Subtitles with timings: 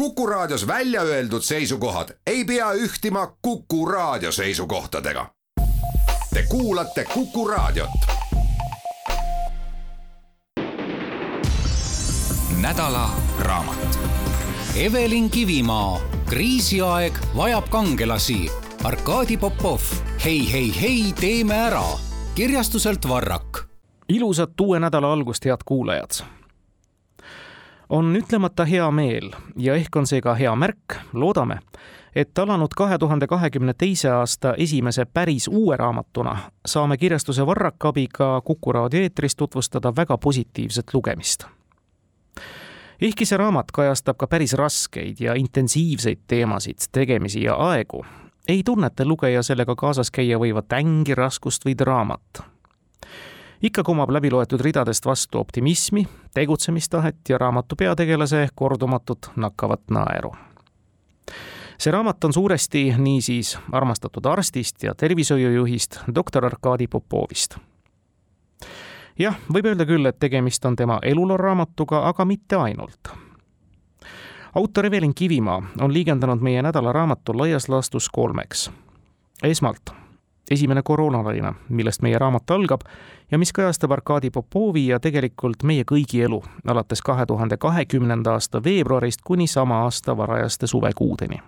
[0.00, 5.26] Kuku Raadios välja öeldud seisukohad ei pea ühtima Kuku Raadio seisukohtadega.
[6.34, 7.90] Te kuulate Kuku Raadiot.
[12.60, 13.98] nädala raamat.
[14.76, 18.50] Evelin Kivimaa, kriisiaeg vajab kangelasi.
[18.84, 19.80] Arkadi Popov,
[20.24, 21.84] hei, hei, hei, teeme ära.
[22.34, 23.58] kirjastuselt Varrak.
[24.08, 26.39] ilusat uue nädala algust, head kuulajad
[27.90, 31.58] on ütlemata hea meel ja ehk on see ka hea märk, loodame,
[32.14, 36.36] et alanud kahe tuhande kahekümne teise aasta esimese päris uue raamatuna
[36.66, 41.44] saame kirjastuse Varrak abiga Kuku raadio eetris tutvustada väga positiivset lugemist.
[43.02, 48.04] ehkki see raamat kajastab ka päris raskeid ja intensiivseid teemasid, tegemisi ja aegu,
[48.48, 52.42] ei tunneta lugeja sellega kaasas käia võivat ängi, raskust või draamat
[53.62, 60.34] ikka kumab läbiloetud ridadest vastu optimismi, tegutsemistahet ja raamatu peategelase kordumatut nakkavat naeru.
[61.78, 67.56] see raamat on suuresti niisiis armastatud arstist ja tervishoiujuhist doktor Arkadi Popovist.
[69.18, 73.12] jah, võib öelda küll, et tegemist on tema eluloo raamatuga, aga mitte ainult
[74.54, 78.70] autor Evelin Kivimaa on liigendanud meie nädala raamatu laias laastus kolmeks.
[79.42, 79.90] esmalt
[80.50, 82.80] esimene koroonalaine, millest meie raamat algab
[83.30, 88.62] ja mis kajastab Arkadi Popovi ja tegelikult meie kõigi elu alates kahe tuhande kahekümnenda aasta
[88.64, 91.40] veebruarist kuni sama aasta varajaste suvekuudeni.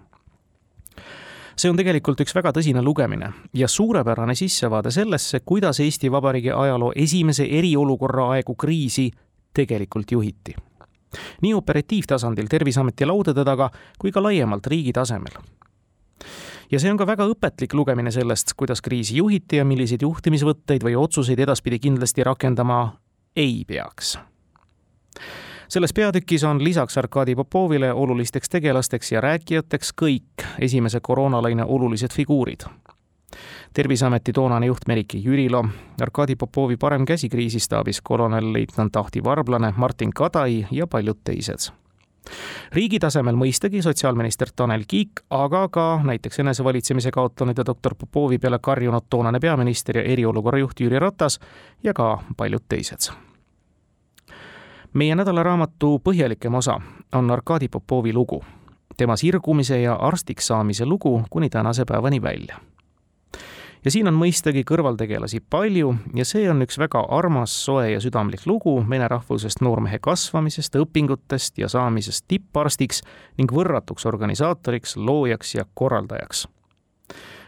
[1.57, 6.93] see on tegelikult üks väga tõsine lugemine ja suurepärane sissevaade sellesse, kuidas Eesti Vabariigi ajaloo
[6.97, 9.11] esimese eriolukorra aegu kriisi
[9.55, 10.55] tegelikult juhiti
[11.43, 15.43] nii operatiivtasandil Terviseameti laudade taga kui ka laiemalt riigi tasemel
[16.73, 20.97] ja see on ka väga õpetlik lugemine sellest, kuidas kriisi juhiti ja milliseid juhtimisvõtteid või
[20.97, 22.97] otsuseid edaspidi kindlasti rakendama
[23.37, 24.19] ei peaks.
[25.69, 32.65] selles peatükis on lisaks Arkadi Popovile olulisteks tegelasteks ja rääkijateks kõik esimese koroonalaine olulised figuurid
[33.75, 35.65] terviseameti toonane juht Merike Jürilo,
[36.01, 41.82] Arkadi Popovi parem käsi kriisistaabis kolonel-leitnant Ahti Varblane, Martin Kadai ja paljud teised
[42.73, 48.59] riigi tasemel mõistagi sotsiaalminister Tanel Kiik, aga ka näiteks enesevalitsemise kaotanud ja doktor Popovi peale
[48.63, 51.41] karjunud toonane peaminister ja eriolukorra juht Jüri Ratas
[51.83, 53.13] ja ka paljud teised.
[54.93, 56.81] meie nädalaraamatu põhjalikem osa
[57.13, 58.45] on Arkadi Popovi lugu,
[58.97, 62.61] tema sirgumise ja arstiks saamise lugu kuni tänase päevani välja
[63.85, 68.47] ja siin on mõistagi kõrvaltegelasi palju ja see on üks väga armas, soe ja südamlik
[68.47, 73.03] lugu vene rahvusest noormehe kasvamisest, õpingutest ja saamisest tipparstiks
[73.39, 76.47] ning võrratuks organisaatoriks, loojaks ja korraldajaks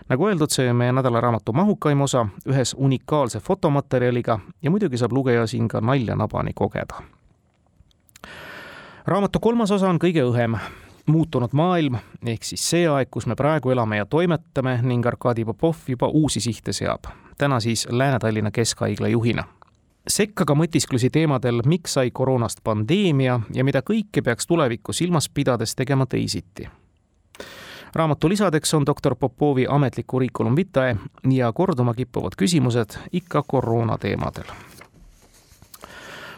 [0.08, 5.68] nagu öeldud, see meie nädalaraamatu mahukaim osa ühes unikaalse fotomaterjaliga ja muidugi saab lugeja siin
[5.68, 7.02] ka nalja nabani kogeda.
[9.06, 10.58] raamatu kolmas osa on kõige õhem
[11.06, 15.76] muutunud maailm ehk siis see aeg, kus me praegu elame ja toimetame ning Arkadi Popov
[15.88, 17.04] juba uusi sihte seab.
[17.38, 19.44] täna siis Lääne-Tallinna Keskhaigla juhina.
[20.08, 25.74] sekka ka mõtisklusi teemadel, miks sai koroonast pandeemia ja mida kõike peaks tulevikku silmas pidades
[25.74, 26.68] tegema teisiti.
[27.94, 30.96] raamatu lisadeks on doktor Popovi ametlik curriculum vitae
[31.30, 34.44] ja korduma kippuvad küsimused ikka koroona teemadel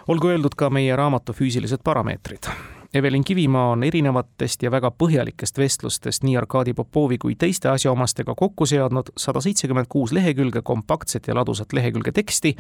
[0.08, 6.22] olgu öeldud ka meie raamatu füüsilised parameetrid Evelin Kivimaa on erinevatest ja väga põhjalikest vestlustest
[6.24, 11.72] nii Arkadi Popovi kui teiste asjaomastega kokku seadnud sada seitsekümmend kuus lehekülge kompaktset ja ladusat
[11.76, 12.54] lehekülge teksti,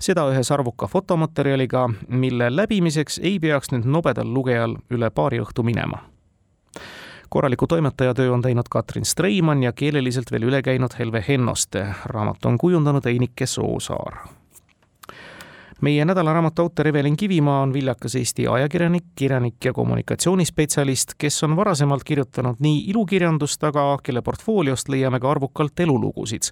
[0.00, 6.02] seda ühes arvuka fotomaterjaliga, mille läbimiseks ei peaks nüüd nobedal lugejal üle paari õhtu minema
[7.28, 11.86] korraliku toimetajatöö on teinud Katrin Streimann ja keeleliselt veel üle käinud Helve Hennoste.
[12.04, 14.37] raamatu on kujundanud Einike Soosaar
[15.80, 22.04] meie nädalaraamatu autor Evelin Kivimaa on viljakas Eesti ajakirjanik, kirjanik ja kommunikatsioonispetsialist, kes on varasemalt
[22.04, 26.42] kirjutanud nii ilukirjandust, aga kelle portfooliost leiame ka arvukalt elulugusid.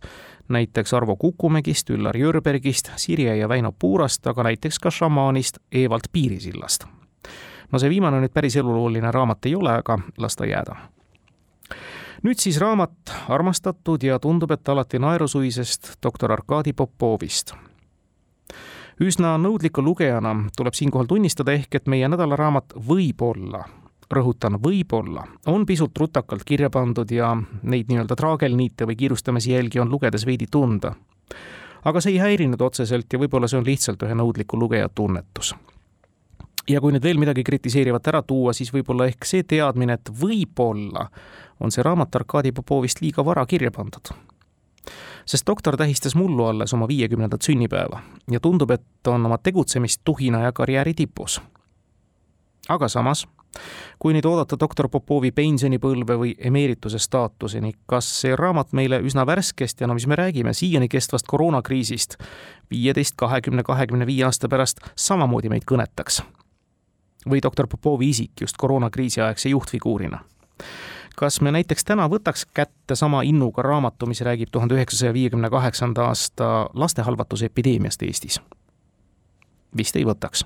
[0.49, 6.85] näiteks Arvo Kukumägist, Üllar Jürbergist, Sirje ja Väino Puurast, aga näiteks ka šamaanist Evald Piirisillast.
[7.73, 10.77] no see viimane nüüd päris elulooline raamat ei ole, aga las ta jääda
[12.23, 17.55] nüüd siis raamat armastatud ja tundub, et alati naerusuisest doktor Arkadi Popovist
[19.01, 23.65] üsna nõudliku lugejana tuleb siinkohal tunnistada ehk, et meie nädalaraamat võib-olla
[24.11, 27.33] rõhutan, võib-olla, on pisut rutakalt kirja pandud ja
[27.63, 30.95] neid nii-öelda traagelniite või kiirustamise jälgi on lugedes veidi tunda.
[31.85, 35.55] aga see ei häirinud otseselt ja võib-olla see on lihtsalt ühe nõudliku lugeja tunnetus.
[36.69, 41.11] ja kui nüüd veel midagi kritiseerivat ära tuua, siis võib-olla ehk see teadmine, et võib-olla
[41.61, 44.15] on see raamat Arkadi Popovist liiga vara kirja pandud
[45.27, 48.01] sest doktor tähistas mullu alles oma viiekümnendat sünnipäeva
[48.31, 51.41] ja tundub, et on oma tegutsemist tuhina ja karjääri tipus.
[52.69, 53.27] aga samas
[53.99, 59.81] kui nüüd oodata doktor Popovi pensionipõlve või emeerituse staatuseni, kas see raamat meile üsna värskest
[59.81, 62.19] ja no mis me räägime, siiani kestvast koroonakriisist
[62.71, 66.23] viieteist, kahekümne, kahekümne viie aasta pärast samamoodi meid kõnetaks?
[67.27, 70.21] või doktor Popovi isik just koroonakriisi aegse juhtfiguurina?
[71.17, 76.11] Kas me näiteks täna võtaks kätte sama innuga raamatu, mis räägib tuhande üheksasaja viiekümne kaheksanda
[76.11, 78.41] aasta lastehalvatuse epideemiast Eestis?
[79.77, 80.45] vist ei võtaks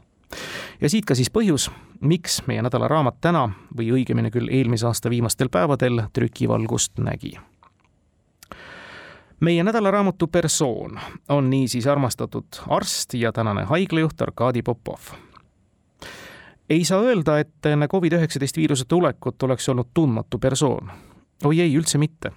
[0.81, 1.69] ja siit ka siis põhjus,
[2.00, 7.38] miks meie nädala raamat täna või õigemini küll eelmise aasta viimastel päevadel trükivalgust nägi.
[9.40, 15.00] meie nädalaraamatu persoon on niisiis armastatud arst ja tänane haiglajuht Arkadi Popov.
[16.70, 20.90] Ei saa öelda, et enne Covid-19 viiruse tulekut oleks olnud tundmatu persoon.
[21.44, 22.32] oi ei, üldse mitte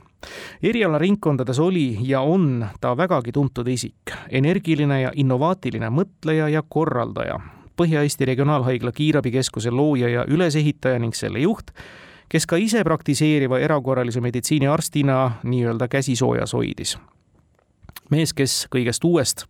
[0.63, 7.39] erialaringkondades oli ja on ta vägagi tuntud isik, energiline ja innovaatiline mõtleja ja korraldaja,
[7.75, 11.71] Põhja-Eesti Regionaalhaigla kiirabikeskuse looja ja ülesehitaja ning selle juht,
[12.29, 16.97] kes ka ise praktiseeriva erakorralise meditsiini arstina nii-öelda käsi soojas hoidis.
[18.13, 19.45] Mees, kes kõigest uuest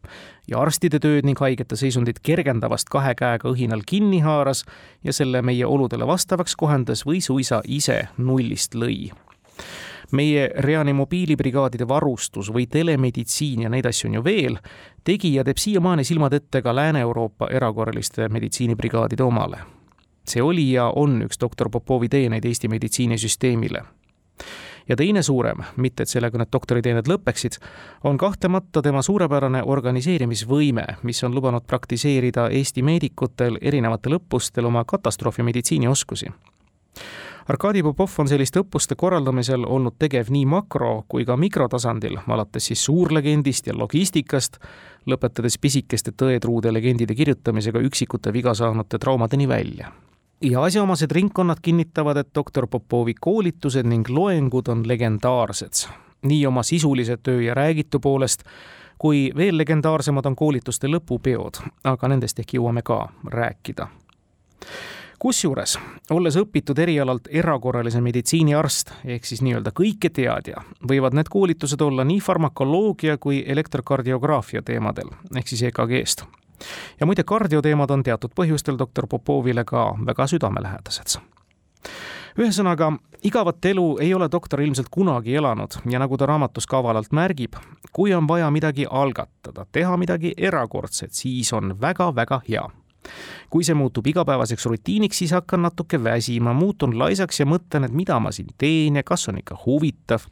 [0.48, 4.64] ja arstide tööd ning haigete seisundit kergendavast kahe käega õhinal kinni haaras
[5.04, 9.12] ja selle meie oludele vastavaks kohendas või suisa ise nullist lõi
[10.14, 14.58] meie reanimobiilibrigaadide varustus või telemeditsiin ja neid asju on ju veel,
[15.04, 19.64] tegi ja teeb siiamaani silmad ette ka Lääne-Euroopa erakorraliste meditsiinibrigaadide omale.
[20.28, 23.84] see oli ja on üks doktor Popovi teeneid Eesti meditsiinisüsteemile
[24.90, 27.60] ja teine suurem, mitte et sellega need doktoriteened lõpeksid,
[28.04, 35.88] on kahtlemata tema suurepärane organiseerimisvõime, mis on lubanud praktiseerida Eesti meedikutel erinevatel õppustel oma katastroofimeditsiini
[35.88, 36.32] oskusi
[37.48, 42.86] Arkadi Popov on selliste õppuste korraldamisel olnud tegev nii makro- kui ka mikrotasandil, alates siis
[42.86, 44.62] suurlegendist ja logistikast,
[45.12, 49.92] lõpetades pisikeste tõetruude legendide kirjutamisega üksikute viga saanute traumadeni välja.
[50.44, 55.88] Ja asjaomased ringkonnad kinnitavad, et doktor Popovi koolitused ning loengud on legendaarsed,
[56.22, 58.44] nii oma sisulise töö ja räägitu poolest,
[58.98, 63.88] kui veel legendaarsemad on koolituste lõpupeod, aga nendest ehk jõuame ka rääkida
[65.24, 65.78] kusjuures,
[66.12, 72.20] olles õpitud erialalt erakorralise meditsiini arst ehk siis nii-öelda kõiketeadja, võivad need koolitused olla nii
[72.20, 76.26] farmakoloogia kui elektrokardiograafia teemadel ehk siis EKG-st.
[77.00, 81.20] Ja muide, kardioteemad on teatud põhjustel doktor Popovile ka väga südamelähedased
[82.40, 82.90] ühesõnaga,
[83.24, 87.58] igavat elu ei ole doktor ilmselt kunagi elanud ja nagu ta raamatus ka avalalt märgib,
[87.94, 92.70] kui on vaja midagi algatada, teha midagi erakordset, siis on väga-väga hea
[93.52, 98.16] kui see muutub igapäevaseks rutiiniks, siis hakkan natuke väsima, muutun laisaks ja mõtlen, et mida
[98.24, 100.24] ma siin teen ja kas on ikka huvitav.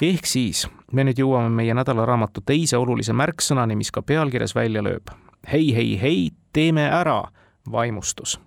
[0.00, 5.10] ehk siis me nüüd jõuame meie nädalaraamatu teise olulise märksõnani, mis ka pealkirjas välja lööb.
[5.52, 7.22] Hei, hei, hei, teeme ära,
[7.70, 8.40] vaimustus.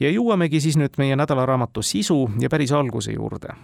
[0.00, 3.56] ja jõuamegi siis nüüd meie nädalaraamatu sisu ja päris alguse juurde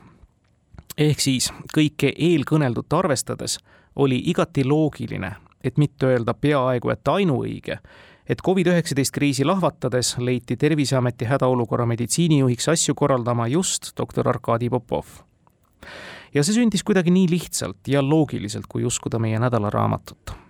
[0.99, 3.59] ehk siis kõike eelkõneldut arvestades
[3.97, 5.31] oli igati loogiline,
[5.65, 7.79] et mitte öelda peaaegu et ainuõige,
[8.29, 15.07] et Covid-19 kriisi lahvatades leiti Terviseameti hädaolukorra meditsiinijuhiks asju korraldama just doktor Arkadi Popov.
[16.35, 20.48] ja see sündis kuidagi nii lihtsalt ja loogiliselt, kui uskuda meie nädalaraamatut.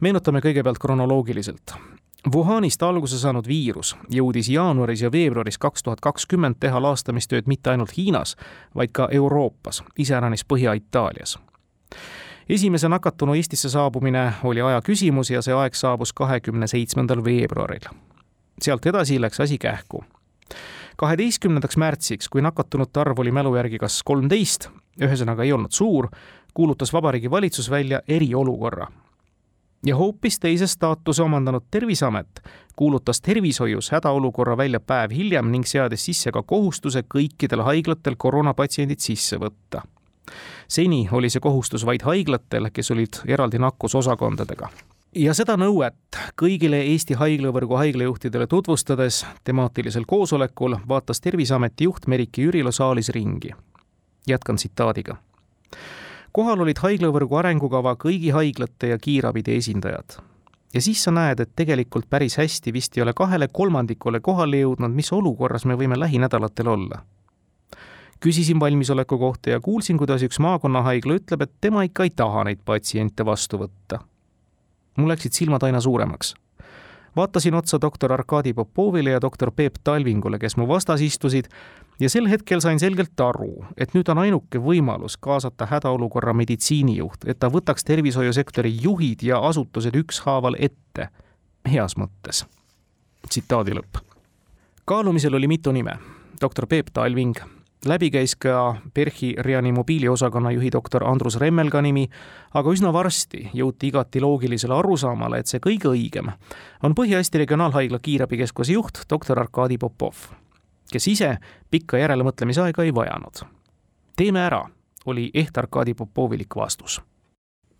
[0.00, 1.74] Meenutame kõigepealt kronoloogiliselt.
[2.34, 7.96] Wuhanist alguse saanud viirus jõudis jaanuaris ja veebruaris kaks tuhat kakskümmend teha laastamistööd mitte ainult
[7.96, 8.36] Hiinas,
[8.76, 11.38] vaid ka Euroopas, iseäranis Põhja-Itaalias
[12.50, 17.86] esimese nakatunu Eestisse saabumine oli aja küsimus ja see aeg saabus kahekümne seitsmendal veebruaril.
[18.62, 20.04] sealt edasi läks asi kähku.
[20.96, 24.68] kaheteistkümnendaks märtsiks, kui nakatunute arv oli mälu järgi kas kolmteist,
[25.00, 26.08] ühesõnaga ei olnud suur,
[26.54, 28.86] kuulutas Vabariigi Valitsus välja eriolukorra.
[29.86, 32.40] Ja hoopis teise staatuse omandanud Terviseamet
[32.76, 39.36] kuulutas tervishoius hädaolukorra välja päev hiljem ning seadis sisse ka kohustuse kõikidel haiglatel koroonapatsiendid sisse
[39.36, 39.82] võtta
[40.68, 44.70] seni oli see kohustus vaid haiglatel, kes olid eraldi nakkusosakondadega
[45.14, 52.72] ja seda nõuet kõigile Eesti haiglavõrgu haiglajuhtidele tutvustades temaatilisel koosolekul vaatas Terviseameti juht Merike Jürilo
[52.72, 53.50] saalis ringi.
[54.26, 55.16] jätkan tsitaadiga.
[56.32, 60.18] Kohal olid haiglavõrgu arengukava kõigi haiglate ja kiirabide esindajad.
[60.74, 64.94] ja siis sa näed, et tegelikult päris hästi vist ei ole kahele kolmandikule kohale jõudnud,
[64.94, 67.02] mis olukorras me võime lähinädalatel olla
[68.20, 72.60] küsisin valmisoleku kohta ja kuulsin, kuidas üks maakonnahaigla ütleb, et tema ikka ei taha neid
[72.64, 74.00] patsiente vastu võtta.
[74.96, 76.34] mul läksid silmad aina suuremaks.
[77.16, 81.48] Vaatasin otsa doktor Arkadi Popovile ja doktor Peep Talvingule, kes mu vastas istusid
[82.00, 87.38] ja sel hetkel sain selgelt aru, et nüüd on ainuke võimalus kaasata hädaolukorra meditsiinijuht, et
[87.38, 91.08] ta võtaks tervishoiusektori juhid ja asutused ükshaaval ette,
[91.68, 92.46] heas mõttes.
[93.28, 94.10] tsitaadi lõpp
[94.90, 95.92] kaalumisel oli mitu nime.
[96.40, 97.34] doktor Peep Talving,
[97.84, 102.08] läbi käis ka PERHi reanimobiili osakonna juhi doktor Andrus Remmelga nimi,
[102.54, 106.32] aga üsna varsti jõuti igati loogilisele arusaamale, et see kõige õigem
[106.82, 110.28] on Põhja-Eesti Regionaalhaigla kiirabikeskuse juht doktor Arkadi Popov,
[110.92, 111.36] kes ise
[111.70, 113.44] pikka järelemõtlemisaega ei vajanud.
[114.16, 114.68] teeme ära,
[115.06, 117.00] oli eht Arkadi Popovilik vastus.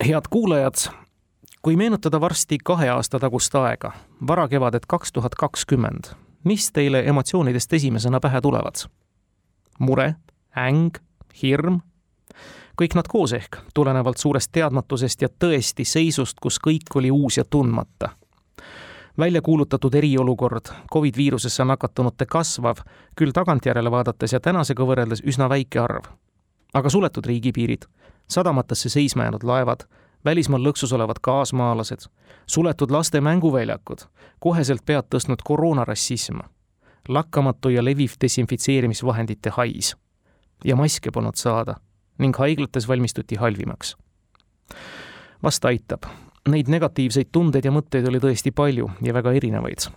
[0.06, 0.74] head kuulajad,
[1.62, 3.92] kui meenutada varsti kahe aasta tagust aega,
[4.26, 6.14] varakevadet kaks tuhat kakskümmend,
[6.44, 8.88] mis teile emotsioonidest esimesena pähe tulevad?
[9.80, 10.14] Mure,
[10.56, 10.98] äng,
[11.42, 11.80] hirm,
[12.80, 17.44] kõik nad koos ehk, tulenevalt suurest teadmatusest ja tõesti seisust, kus kõik oli uus ja
[17.44, 18.10] tundmata.
[19.18, 22.76] välja kuulutatud eriolukord, Covid viirusesse nakatunute kasvav,
[23.16, 26.04] küll tagantjärele vaadates ja tänasega võrreldes üsna väike arv.
[26.74, 27.82] aga suletud riigipiirid,
[28.28, 29.80] sadamatesse seisma jäänud laevad,
[30.24, 32.00] välismaal lõksus olevad kaasmaalased,
[32.46, 33.98] suletud laste mänguväljakud,
[34.38, 36.38] koheselt pead tõstnud koroonarassism
[37.08, 39.96] lakkamatu ja leviv desinfitseerimisvahendite hais.
[40.64, 41.74] ja maske polnud saada
[42.18, 43.96] ning haiglates valmistuti halvimaks.
[45.42, 46.04] vast aitab,
[46.48, 49.90] neid negatiivseid tundeid ja mõtteid oli tõesti palju ja väga erinevaid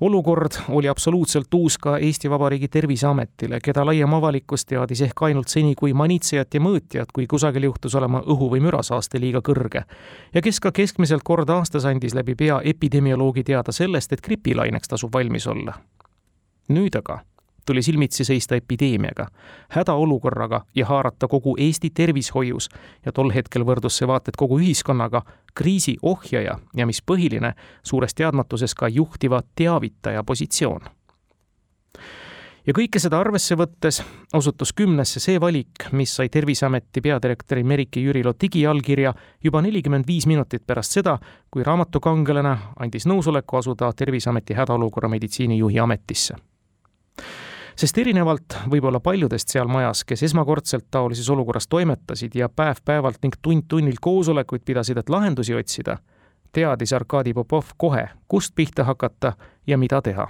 [0.00, 5.74] olukord oli absoluutselt uus ka Eesti Vabariigi Terviseametile, keda laiem avalikkus teadis ehk ainult seni
[5.76, 9.84] kui manitsejat ja mõõtjat, kui kusagil juhtus olema õhu- või mürasaaste liiga kõrge.
[10.34, 15.12] ja kes ka keskmiselt kord aastas andis läbi pea epidemioloogi teada sellest, et gripilaineks tasub
[15.12, 15.74] valmis olla
[16.70, 17.20] nüüd aga
[17.70, 19.26] tuli silmitsi seista epideemiaga,
[19.68, 22.68] hädaolukorraga ja haarata kogu Eesti tervishoius
[23.06, 25.22] ja tol hetkel võrdus see vaat et kogu ühiskonnaga
[25.54, 30.80] kriisi ohjaja ja mis põhiline, suures teadmatuses ka juhtiva teavitaja positsioon.
[32.66, 34.02] ja kõike seda arvesse võttes
[34.34, 40.66] osutus kümnesse see valik, mis sai Terviseameti peadirektori Merike Jürilo digiallkirja juba nelikümmend viis minutit
[40.66, 41.18] pärast seda,
[41.50, 46.49] kui raamatukangelane andis nõusoleku asuda Terviseameti hädaolukorra meditsiinijuhi ametisse
[47.80, 54.00] sest erinevalt võib-olla paljudest seal majas, kes esmakordselt taolises olukorras toimetasid ja päev-päevalt ning tund-tunnilt
[54.00, 55.96] koosolekuid pidasid, et lahendusi otsida,
[56.52, 59.32] teadis Arkadi Popov kohe, kust pihta hakata
[59.66, 60.28] ja mida teha.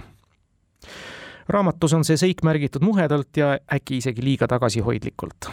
[1.47, 5.49] raamatus on see seik märgitud muhedalt ja äkki isegi liiga tagasihoidlikult.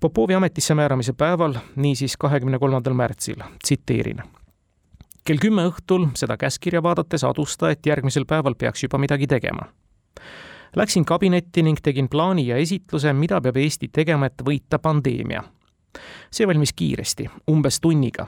[0.00, 4.22] Popovi ametisse määramise päeval, niisiis kahekümne kolmandal märtsil, tsiteerin
[5.24, 9.68] kell kümme õhtul seda käskkirja vaadates adus ta, et järgmisel päeval peaks juba midagi tegema
[10.76, 15.42] Läksin kabinetti ning tegin plaani ja esitluse, mida peab Eesti tegema, et võita pandeemia.
[16.30, 18.26] see valmis kiiresti, umbes tunniga.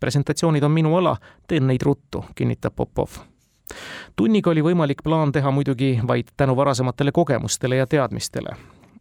[0.00, 1.16] presentatsioonid on minu ala,
[1.48, 3.08] teen neid ruttu, kinnitab Popov.
[4.16, 8.56] tunniga oli võimalik plaan teha muidugi vaid tänu varasematele kogemustele ja teadmistele.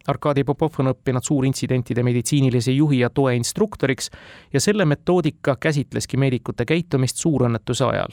[0.07, 4.10] Arkadi Popov on õppinud suurintsidentide meditsiinilise juhi ja toe instruktoriks
[4.53, 8.10] ja selle metoodika käsitleski meedikute käitumist suurõnnetuse ajal.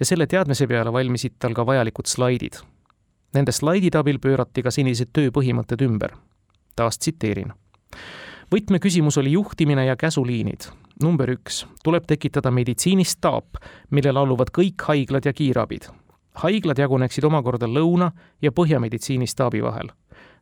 [0.00, 2.60] ja selle teadmise peale valmisid tal ka vajalikud slaidid
[3.34, 6.14] Nende slaidide abil pöörati ka senised tööpõhimõtted ümber.
[6.76, 7.52] taas tsiteerin.
[8.50, 10.70] võtmeküsimus oli juhtimine ja käsuliinid.
[11.02, 13.44] number üks, tuleb tekitada meditsiinistaap,
[13.90, 15.88] millele alluvad kõik haiglad ja kiirabid.
[16.34, 19.88] haiglad jaguneksid omakorda lõuna- ja põhjameditsiinistaabi vahel.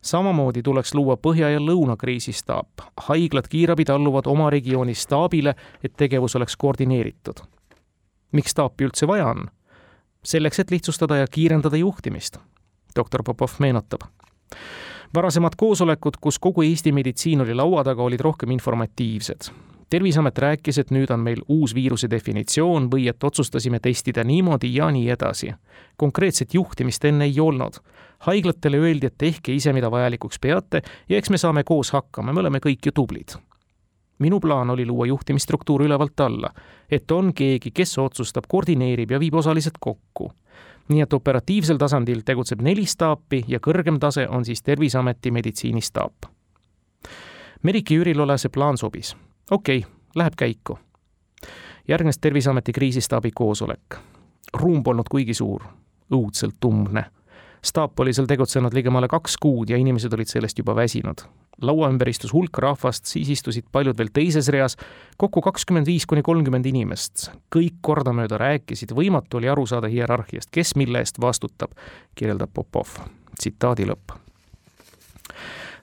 [0.02, 2.68] samamoodi tuleks luua põhja- ja lõunakriisistaap.
[2.96, 7.40] haiglad, kiirabid alluvad oma regiooni staabile, et tegevus oleks koordineeritud.
[8.32, 9.50] miks staapi üldse vaja on?
[10.22, 12.38] selleks, et lihtsustada ja kiirendada juhtimist
[12.96, 14.00] doktor Popov meenutab.
[15.14, 19.50] varasemad koosolekud, kus kogu Eesti meditsiin oli laua taga, olid rohkem informatiivsed.
[19.90, 24.90] terviseamet rääkis, et nüüd on meil uus viiruse definitsioon või et otsustasime testida niimoodi ja
[24.90, 25.54] nii edasi.
[25.96, 27.74] konkreetset juhtimist enne ei olnud.
[28.18, 32.40] haiglatele öeldi, et tehke ise, mida vajalikuks peate ja eks me saame koos hakkama, me
[32.40, 33.36] oleme kõik ju tublid
[34.18, 36.50] minu plaan oli luua juhtimisstruktuur ülevalt alla,
[36.90, 40.30] et on keegi, kes otsustab, koordineerib ja viib osalised kokku
[40.88, 46.30] nii et operatiivsel tasandil tegutseb neli staapi ja kõrgem tase on siis Terviseameti meditsiinistaap.
[47.62, 49.16] Merike Jürilole see plaan sobis.
[49.50, 50.78] okei okay,, läheb käiku.
[51.88, 53.98] järgnes Terviseameti kriisistaabi koosolek.
[54.52, 55.62] ruum polnud kuigi suur,
[56.12, 57.04] õudselt umbne
[57.64, 61.24] staap oli seal tegutsenud ligemale kaks kuud ja inimesed olid sellest juba väsinud.
[61.62, 64.76] laua ümber istus hulk rahvast, siis istusid paljud veel teises reas,
[65.16, 67.30] kokku kakskümmend viis kuni kolmkümmend inimest.
[67.56, 71.72] kõik kordamööda rääkisid, võimatu oli aru saada hierarhiast, kes mille eest vastutab,
[72.14, 73.00] kirjeldab Popov.
[73.38, 74.16] tsitaadi lõpp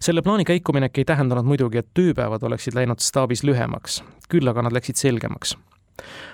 [0.04, 4.76] selle plaani käikuminek ei tähendanud muidugi, et tööpäevad oleksid läinud staabis lühemaks, küll aga nad
[4.76, 5.56] läksid selgemaks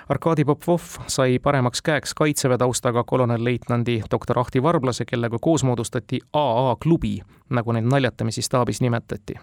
[0.10, 6.76] Arkadi Popov sai paremaks käeks kaitseväe taustaga kolonelleitnandi doktor Ahti Varblase, kellega koos moodustati AA
[6.84, 9.34] klubi, nagu neid naljatamisi staabis nimetati.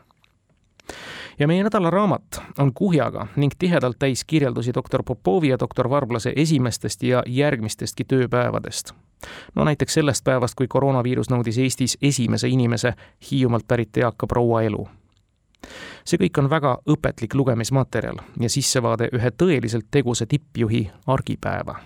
[1.39, 6.33] ja meie nädala raamat on kuhjaga ning tihedalt täis kirjeldusi doktor Popovi ja doktor Varblase
[6.37, 8.93] esimestest ja järgmistestki tööpäevadest
[9.55, 12.95] no näiteks sellest päevast, kui koroonaviirus nõudis Eestis esimese inimese
[13.31, 14.89] Hiiumaalt pärit eaka proua elu.
[16.05, 21.77] See kõik on väga õpetlik lugemismaterjal ja sissevaade ühe tõeliselt tegusa tippjuhi argipäeva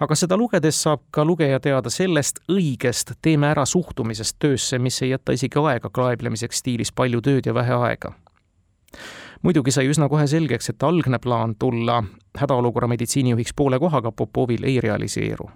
[0.00, 5.12] aga seda lugedes saab ka lugeja teada sellest õigest teeme ära suhtumisest töösse, mis ei
[5.14, 8.12] jäta isegi aega klaeblemiseks stiilis palju tööd ja vähe aega.
[9.42, 12.02] muidugi sai üsna kohe selgeks, et algne plaan tulla
[12.38, 15.50] hädaolukorra meditsiinijuhiks poole kohaga Popovil ei realiseeru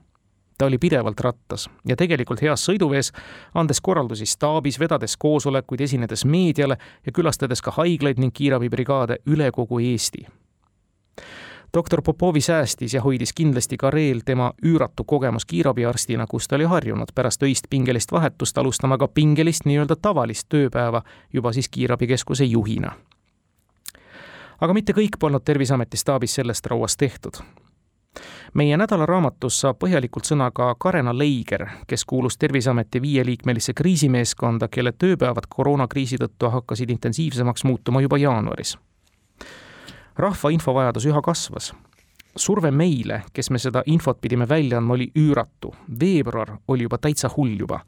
[0.58, 3.12] ta oli pidevalt rattas ja tegelikult heas sõiduvees,
[3.54, 9.80] andes korraldusi staabis, vedades koosolekuid, esinedes meediale ja külastades ka haiglaid ning kiirabibrigaade üle kogu
[9.80, 10.26] Eesti
[11.74, 17.14] doktor Popovi säästis ja hoidis kindlasti kareel tema üüratu kogemus kiirabiarstina, kus ta oli harjunud
[17.14, 22.92] pärast öist pingelist vahetust alustama ka pingelist nii-öelda tavalist tööpäeva juba siis kiirabikeskuse juhina.
[24.60, 27.40] aga mitte kõik polnud Terviseameti staabis sellest rauast tehtud
[28.54, 35.48] meie nädalaraamatus saab põhjalikult sõna ka Karena Leiger, kes kuulus Terviseameti viieliikmelisse kriisimeeskonda, kelle tööpäevad
[35.48, 38.76] koroonakriisi tõttu hakkasid intensiivsemaks muutuma juba jaanuaris
[40.16, 41.72] rahva infovajadus üha kasvas.
[42.36, 45.74] surve meile, kes me seda infot pidime välja andma, oli üüratu.
[46.00, 47.80] veebruar oli juba täitsa hull juba,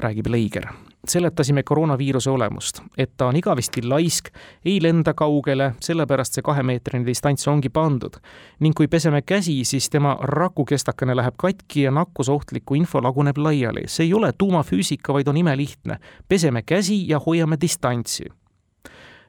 [0.00, 0.66] räägib Leiger.
[1.08, 4.28] seletasime koroonaviiruse olemust, et ta on igavesti laisk,
[4.64, 8.16] ei lenda kaugele, sellepärast see kahemeetrine distants ongi pandud.
[8.60, 13.82] ning kui peseme käsi, siis tema rakukestakene läheb katki ja nakkusohtlikku info laguneb laiali.
[13.86, 15.98] see ei ole tuumafüüsika, vaid on imelihtne.
[16.28, 18.24] peseme käsi ja hoiame distantsi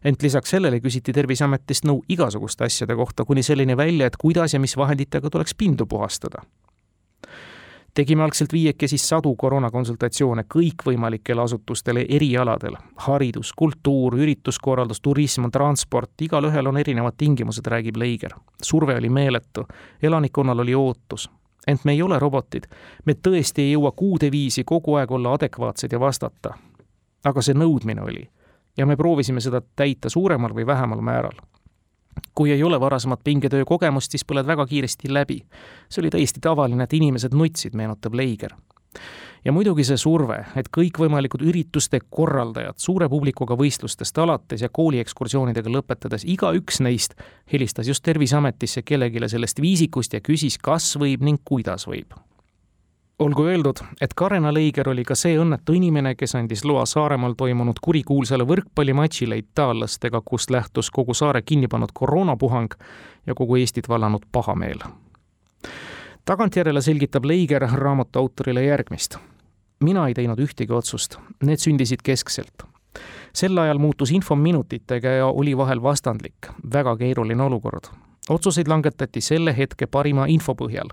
[0.03, 4.59] ent lisaks sellele küsiti Terviseametist nõu igasuguste asjade kohta, kuni selleni välja, et kuidas ja
[4.59, 6.41] mis vahenditega tuleks pindu puhastada.
[7.93, 16.77] Tegime algselt viiekesi sadu koroonakonsultatsioone kõikvõimalikele asutustele erialadel, haridus, kultuur, ürituskorraldus, turism, transport, igalühel on
[16.77, 18.35] erinevad tingimused, räägib Leiger.
[18.63, 19.65] surve oli meeletu,
[20.03, 21.29] elanikkonnal oli ootus,
[21.67, 22.67] ent me ei ole robotid.
[23.05, 26.53] me tõesti ei jõua kuude viisi kogu aeg olla adekvaatsed ja vastata.
[27.23, 28.29] aga see nõudmine oli
[28.77, 31.50] ja me proovisime seda täita suuremal või vähemal määral.
[32.35, 35.43] Kui ei ole varasemat pingetöö kogemust, siis põled väga kiiresti läbi.
[35.89, 38.55] see oli täiesti tavaline, et inimesed nutsid, meenutab Leiger.
[39.45, 46.25] ja muidugi see surve, et kõikvõimalikud ürituste korraldajad, suure publikuga võistlustest alates ja kooliekskursioonidega lõpetades,
[46.25, 47.15] igaüks neist
[47.53, 52.13] helistas just Terviseametisse kellelegi sellest viisikust ja küsis, kas võib ning kuidas võib
[53.21, 57.79] olgu öeldud, et Karena Leiger oli ka see õnnetu inimene, kes andis loa Saaremaal toimunud
[57.81, 62.73] kurikuulsale võrkpallimatšile itaallastega, kust lähtus kogu saare kinni pannud koroonapuhang
[63.27, 64.81] ja kogu Eestit vallanud pahameel.
[66.25, 69.17] tagantjärele selgitab Leiger raamatu autorile järgmist.
[69.83, 72.65] mina ei teinud ühtegi otsust, need sündisid keskselt
[73.33, 77.83] sel ajal muutus info minutitega ja oli vahel vastandlik, väga keeruline olukord.
[78.29, 80.89] otsuseid langetati selle hetke parima info põhjal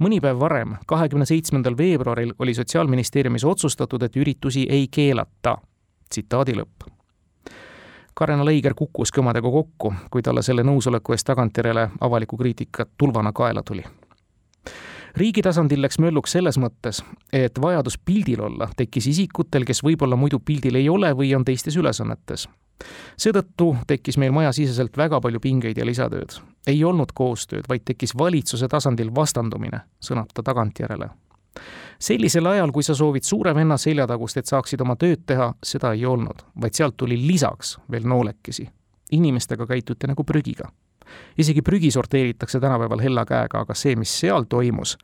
[0.00, 5.58] mõni päev varem, kahekümne seitsmendal veebruaril oli Sotsiaalministeeriumis otsustatud, et üritusi ei keelata.
[6.10, 6.88] tsitaadi lõpp.
[8.14, 13.62] Karena Leiger kukkuski omadega kokku, kui talle selle nõusoleku eest tagantjärele avalikku kriitikat tulvana kaela
[13.62, 13.84] tuli
[15.16, 20.38] riigi tasandil läks mölluks selles mõttes, et vajadus pildil olla tekkis isikutel, kes võib-olla muidu
[20.38, 22.48] pildil ei ole või on teistes ülesannetes
[23.20, 26.40] seetõttu tekkis meil majasiseselt väga palju pingeid ja lisatööd.
[26.66, 31.10] ei olnud koostööd, vaid tekkis valitsuse tasandil vastandumine, sõnab ta tagantjärele.
[31.98, 36.06] sellisel ajal, kui sa soovid suure venna seljatagust, et saaksid oma tööd teha, seda ei
[36.06, 38.68] olnud, vaid sealt tuli lisaks veel noolekesi.
[39.10, 40.70] inimestega käituti nagu prügiga.
[41.38, 44.98] isegi prügi sorteeritakse tänapäeval hella käega, aga see, mis seal toimus,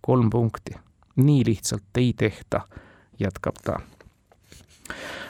[0.00, 0.74] kolm punkti.
[1.16, 2.60] nii lihtsalt ei tehta,
[3.18, 3.80] jätkab ta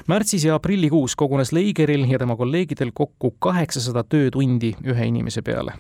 [0.07, 5.73] märtsis ja aprillikuus kogunes Leigeril ja tema kolleegidel kokku kaheksasada töötundi ühe inimese peale.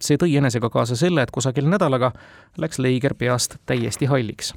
[0.00, 2.12] see tõi enesega kaasa selle, et kusagil nädalaga
[2.58, 4.54] läks Leiger peast täiesti halliks.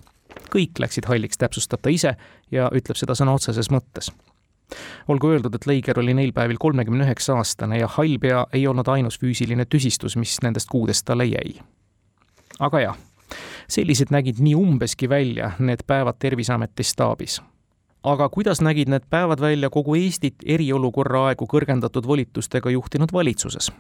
[0.56, 2.16] kõik läksid halliks, täpsustab ta ise
[2.52, 4.12] ja ütleb seda sõna otseses mõttes
[5.08, 8.88] olgu öeldud, et Leiger oli neil päevil kolmekümne üheksa aastane ja hall pea ei olnud
[8.88, 11.60] ainus füüsiline tüsistus, mis nendest kuudest talle jäi.
[12.60, 12.98] aga jah,
[13.68, 17.42] sellised nägid nii umbeski välja need päevad Terviseameti staabis
[18.04, 23.72] aga kuidas nägid need päevad välja kogu Eestit eriolukorra aegu kõrgendatud volitustega juhtinud valitsuses?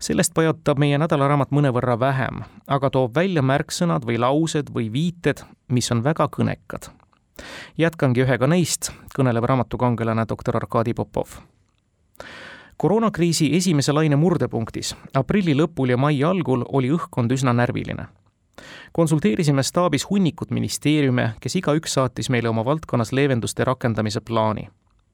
[0.00, 5.90] sellest pajatab meie nädalaraamat mõnevõrra vähem, aga toob välja märksõnad või laused või viited, mis
[5.90, 6.92] on väga kõnekad.
[7.78, 11.40] jätkangi ühega neist, kõneleb raamatukangelane doktor Arkadi Popov
[12.78, 18.06] koroonakriisi esimese laine murdepunktis aprilli lõpul ja mai algul oli õhkkond üsna närviline
[18.92, 24.68] konsulteerisime staabis hunnikut ministeeriume, kes igaüks saatis meile oma valdkonnas leevenduste rakendamise plaani.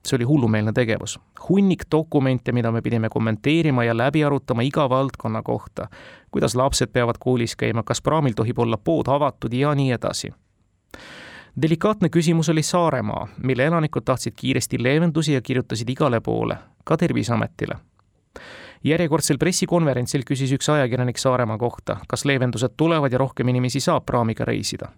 [0.04, 1.20] see oli hullumeelne tegevus.
[1.48, 5.88] hunnik dokumente, mida me pidime kommenteerima ja läbi arutama iga valdkonna kohta.
[6.30, 10.32] kuidas lapsed peavad koolis käima, kas praamil tohib olla pood avatud ja nii edasi.
[11.62, 17.74] delikaatne küsimus oli Saaremaa, mille elanikud tahtsid kiiresti leevendusi ja kirjutasid igale poole, ka Terviseametile
[18.84, 24.44] järjekordsel pressikonverentsil küsis üks ajakirjanik Saaremaa kohta, kas leevendused tulevad ja rohkem inimesi saab praamiga
[24.44, 24.92] reisida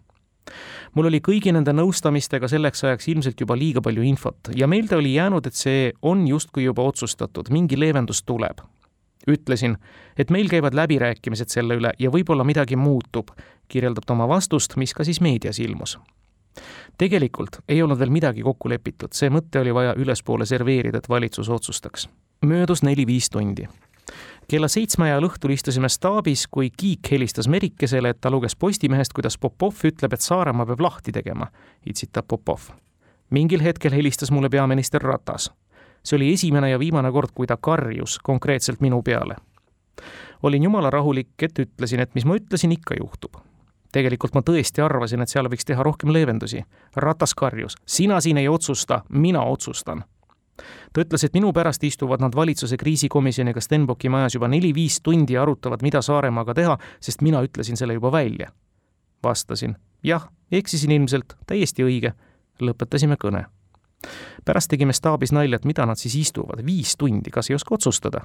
[0.95, 5.17] mul oli kõigi nende nõustamistega selleks ajaks ilmselt juba liiga palju infot ja meelde oli
[5.17, 8.65] jäänud, et see on justkui juba otsustatud, mingi leevendus tuleb.
[9.27, 9.73] ütlesin,
[10.17, 13.33] et meil käivad läbirääkimised selle üle ja võib-olla midagi muutub,
[13.69, 15.99] kirjeldab ta oma vastust, mis ka siis meedias ilmus.
[16.99, 21.49] Tegelikult ei olnud veel midagi kokku lepitud, see mõte oli vaja ülespoole serveerida, et valitsus
[21.49, 22.09] otsustaks.
[22.47, 23.69] möödus neli-viis tundi
[24.49, 29.39] kella seitsme ajal õhtul istusime staabis, kui Kiik helistas Merikesele, et ta luges Postimehest, kuidas
[29.39, 31.49] Popov ütleb, et Saaremaa peab lahti tegema,
[31.87, 32.71] itsitab Popov.
[33.31, 35.51] mingil hetkel helistas mulle peaminister Ratas.
[36.05, 39.37] see oli esimene ja viimane kord, kui ta karjus konkreetselt minu peale.
[40.43, 43.37] olin jumala rahulik, et ütlesin, et mis ma ütlesin, ikka juhtub
[43.97, 46.61] tegelikult ma tõesti arvasin, et seal võiks teha rohkem leevendusi.
[46.97, 50.05] Ratas karjus, sina siin ei otsusta, mina otsustan
[50.93, 55.43] ta ütles, et minu pärast istuvad nad valitsuse kriisikomisjoniga Stenbocki majas juba neli-viis tundi ja
[55.43, 58.49] arutavad, mida Saaremaaga teha, sest mina ütlesin selle juba välja.
[59.23, 62.13] vastasin, jah, eksisin ilmselt, täiesti õige.
[62.61, 63.45] lõpetasime kõne.
[64.45, 68.21] pärast tegime staabis nalja, et mida nad siis istuvad, viis tundi, kas ei oska otsustada?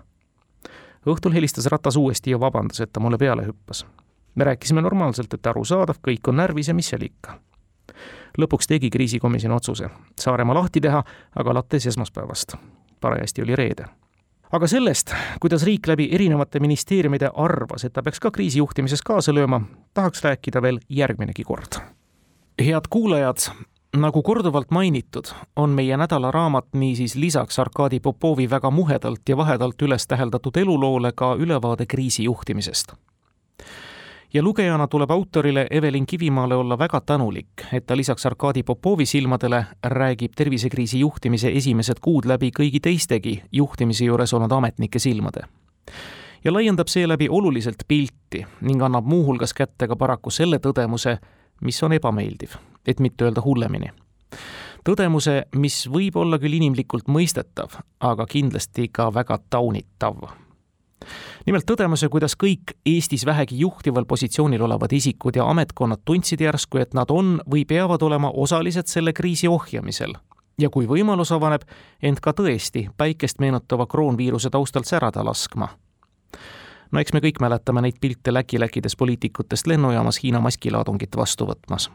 [1.06, 3.86] õhtul helistas Ratas uuesti ja vabandas, et ta mulle peale hüppas.
[4.36, 7.40] Me rääkisime normaalselt, et arusaadav, kõik on närvis ja mis seal ikka
[8.38, 9.90] lõpuks tegi kriisikomisjon otsuse
[10.20, 11.04] Saaremaa lahti teha,
[11.36, 12.56] aga alates esmaspäevast.
[13.02, 13.86] parajasti oli reede
[14.52, 19.34] aga sellest, kuidas riik läbi erinevate ministeeriumide arvas, et ta peaks ka kriisi juhtimises kaasa
[19.34, 19.62] lööma,
[19.94, 21.80] tahaks rääkida veel järgminegi kord.
[22.62, 23.38] head kuulajad,
[23.98, 30.08] nagu korduvalt mainitud, on meie nädalaraamat niisiis lisaks Arkadi Popovi väga muhedalt ja vahedalt üles
[30.08, 32.94] täheldatud eluloole ka ülevaade kriisi juhtimisest
[34.34, 39.66] ja lugejana tuleb autorile Evelin Kivimaale olla väga tänulik, et ta lisaks Arkadi Popovi silmadele
[39.84, 45.42] räägib tervisekriisi juhtimise esimesed kuud läbi kõigi teistegi juhtimise juures olnud ametnike silmade.
[46.44, 51.18] ja laiendab seeläbi oluliselt pilti ning annab muuhulgas kätte ka paraku selle tõdemuse,
[51.62, 52.50] mis on ebameeldiv,
[52.88, 53.92] et mitte öelda hullemini
[54.86, 60.16] tõdemuse, mis võib olla küll inimlikult mõistetav, aga kindlasti ka väga taunitav
[61.46, 66.94] nimelt tõdemuse, kuidas kõik Eestis vähegi juhtival positsioonil olevad isikud ja ametkonnad tundsid järsku, et
[66.94, 70.14] nad on või peavad olema osalised selle kriisi ohjamisel.
[70.62, 71.62] ja kui võimalus avaneb,
[72.04, 75.68] end ka tõesti päikest meenutava kroonviiruse taustalt särada laskma.
[76.92, 81.90] no eks me kõik mäletame neid pilte läkiläkides poliitikutest lennujaamas Hiina maskilaadungit vastu võtmas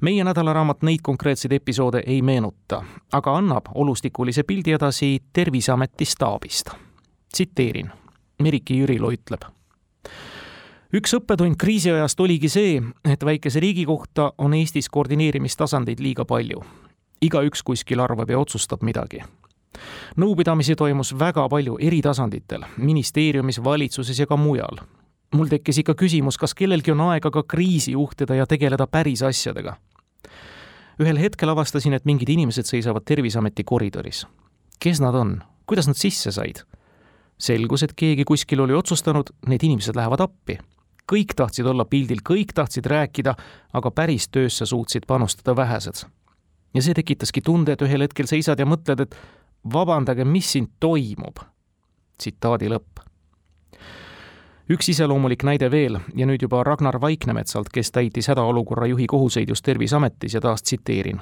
[0.00, 6.89] meie nädalaraamat neid konkreetseid episoode ei meenuta, aga annab olustikulise pildi edasi Terviseameti staabist
[7.32, 7.90] tsiteerin,
[8.42, 9.44] Merike Jürilo ütleb.
[10.92, 16.64] üks õppetund kriisiajast oligi see, et väikese riigi kohta on Eestis koordineerimistasandeid liiga palju.
[17.22, 19.22] igaüks kuskil arvab ja otsustab midagi
[20.16, 24.82] nõupidamisi toimus väga palju eri tasanditel, ministeeriumis, valitsuses ja ka mujal.
[25.34, 29.76] mul tekkis ikka küsimus, kas kellelgi on aega ka kriisi juhtida ja tegeleda päris asjadega.
[31.00, 34.26] ühel hetkel avastasin, et mingid inimesed seisavad Terviseameti koridoris.
[34.78, 36.64] kes nad on, kuidas nad sisse said?
[37.40, 40.58] Selgus, et keegi kuskil oli otsustanud, need inimesed lähevad appi.
[41.10, 43.34] kõik tahtsid olla pildil, kõik tahtsid rääkida,
[43.72, 46.06] aga päris töösse suutsid panustada vähesed.
[46.74, 49.16] ja see tekitaski tunde, et ühel hetkel seisad ja mõtled, et
[49.72, 51.36] vabandage, mis siin toimub.
[52.18, 53.00] tsitaadi lõpp.
[54.70, 59.64] üks iseloomulik näide veel ja nüüd juba Ragnar Vaiknemetsalt, kes täitis hädaolukorra juhi kohuseid just
[59.64, 61.20] Terviseametis ja taas tsiteerin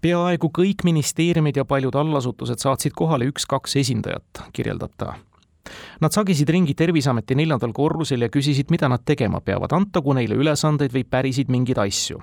[0.00, 5.14] peaaegu kõik ministeeriumid ja paljud allasutused saatsid kohale üks-kaks esindajat, kirjeldab ta.
[6.00, 10.94] Nad sagisid ringi Terviseameti neljandal korrusel ja küsisid, mida nad tegema peavad, antagu neile ülesandeid
[10.94, 12.22] või pärisid mingeid asju.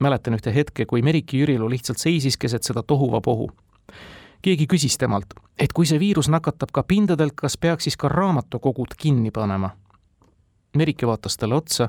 [0.00, 3.50] mäletan ühte hetke, kui Merike Jürilu lihtsalt seisis keset seda tohuvapohu.
[4.42, 8.94] keegi küsis temalt, et kui see viirus nakatab ka pindadelt, kas peaks siis ka raamatukogud
[8.98, 9.70] kinni panema?
[10.76, 11.88] Merike vaatas talle otsa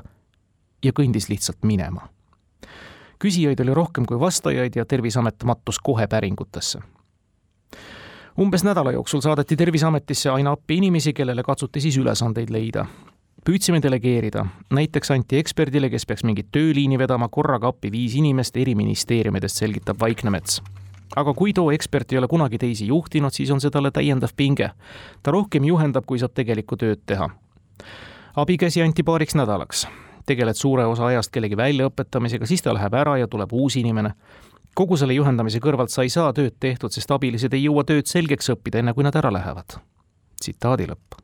[0.84, 2.15] ja kõndis lihtsalt minema
[3.18, 6.78] küsijaid oli rohkem kui vastajaid ja Terviseamet mattus kohe päringutesse.
[8.40, 12.86] umbes nädala jooksul saadeti Terviseametisse aina appi inimesi, kellele katsuti siis ülesandeid leida.
[13.48, 18.74] püüdsime delegeerida, näiteks anti eksperdile, kes peaks mingit tööliini vedama, korraga appi viis inimest eri
[18.74, 20.62] ministeeriumidest, selgitab Vaiknemets
[21.16, 24.70] aga kui too ekspert ei ole kunagi teisi juhtinud, siis on see talle täiendav pinge.
[25.22, 27.30] ta rohkem juhendab, kui saab tegelikku tööd teha.
[28.36, 29.86] abikäsi anti paariks nädalaks
[30.26, 34.14] tegeled suure osa ajast kellegi väljaõpetamisega, siis ta läheb ära ja tuleb uus inimene.
[34.74, 38.50] kogu selle juhendamise kõrvalt sa ei saa tööd tehtud, sest abilised ei jõua tööd selgeks
[38.52, 39.78] õppida, enne kui nad ära lähevad.
[40.40, 41.22] tsitaadi lõpp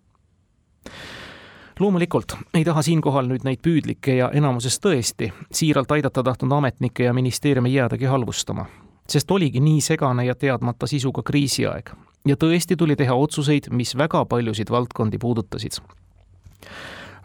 [1.80, 7.12] loomulikult ei taha siinkohal nüüd neid püüdlikke ja enamuses tõesti siiralt aidata tahtnud ametnikke ja
[7.12, 8.66] ministeeriumi jäädagi halvustama,
[9.08, 11.90] sest oligi nii segane ja teadmata sisuga kriisiaeg
[12.28, 15.80] ja tõesti tuli teha otsuseid, mis väga paljusid valdkondi puudutasid.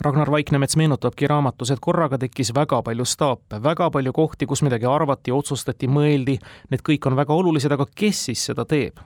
[0.01, 4.85] Ragnar Vaiknemets meenutabki raamatus, et korraga tekkis väga palju staape, väga palju kohti, kus midagi
[4.85, 6.37] arvati, otsustati, mõeldi,
[6.69, 9.01] need kõik on väga olulised, aga kes siis seda teeb?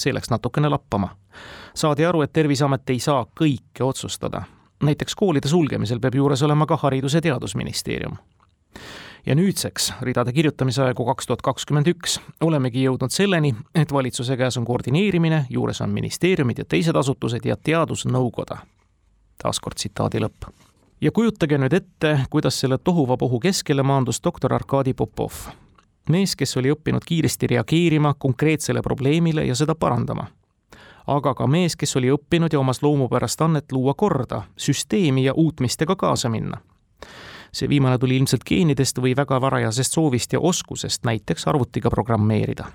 [0.00, 1.10] see läks natukene lappama.
[1.74, 4.42] saadi aru, et Terviseamet ei saa kõike otsustada.
[4.82, 8.16] näiteks koolide sulgemisel peab juures olema ka Haridus- ja Teadusministeerium
[9.26, 14.56] ja nüüdseks, ridade kirjutamise aegu kaks tuhat kakskümmend üks, olemegi jõudnud selleni, et valitsuse käes
[14.56, 18.56] on koordineerimine, juures on ministeeriumid ja teised asutused ja teadusnõukoda.
[19.42, 20.48] Taaskord tsitaadi lõpp.
[21.00, 25.32] ja kujutage nüüd ette, kuidas selle tohuvabohu keskele maandus doktor Arkadi Popov.
[26.08, 30.26] mees, kes oli õppinud kiiresti reageerima konkreetsele probleemile ja seda parandama
[31.06, 35.96] aga ka mees, kes oli õppinud ja omas loomupärast annet luua korda, süsteemi ja uutmistega
[35.96, 36.60] kaasa minna
[37.52, 42.70] see viimane tuli ilmselt geenidest või väga varajasest soovist ja oskusest näiteks arvutiga programmeerida.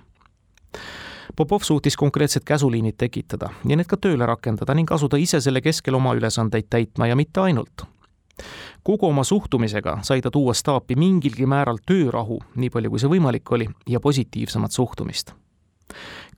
[1.36, 5.96] Popov suutis konkreetsed käsuliinid tekitada ja need ka tööle rakendada ning asuda ise selle keskel
[5.96, 7.86] oma ülesandeid täitma ja mitte ainult.
[8.84, 13.52] kogu oma suhtumisega sai ta tuua staapi mingilgi määral töörahu, nii palju kui see võimalik
[13.52, 15.34] oli, ja positiivsemat suhtumist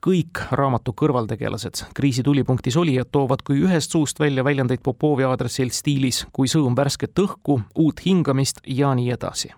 [0.04, 6.24] kõik raamatu kõrvaltegelased, kriisi tulipunktis olijad toovad kui ühest suust välja väljendeid Popovi aadressil stiilis
[6.32, 9.50] kui sõõm värsket õhku, uut hingamist ja nii edasi.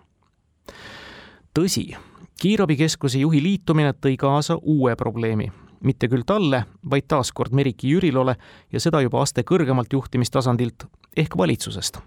[1.53, 1.95] tõsi,
[2.41, 5.51] kiirabikeskuse juhi liitumine tõi kaasa uue probleemi,
[5.83, 8.35] mitte küll talle, vaid taaskord Meriki Jürilole
[8.73, 11.99] ja seda juba aste kõrgemalt juhtimistasandilt ehk valitsusest.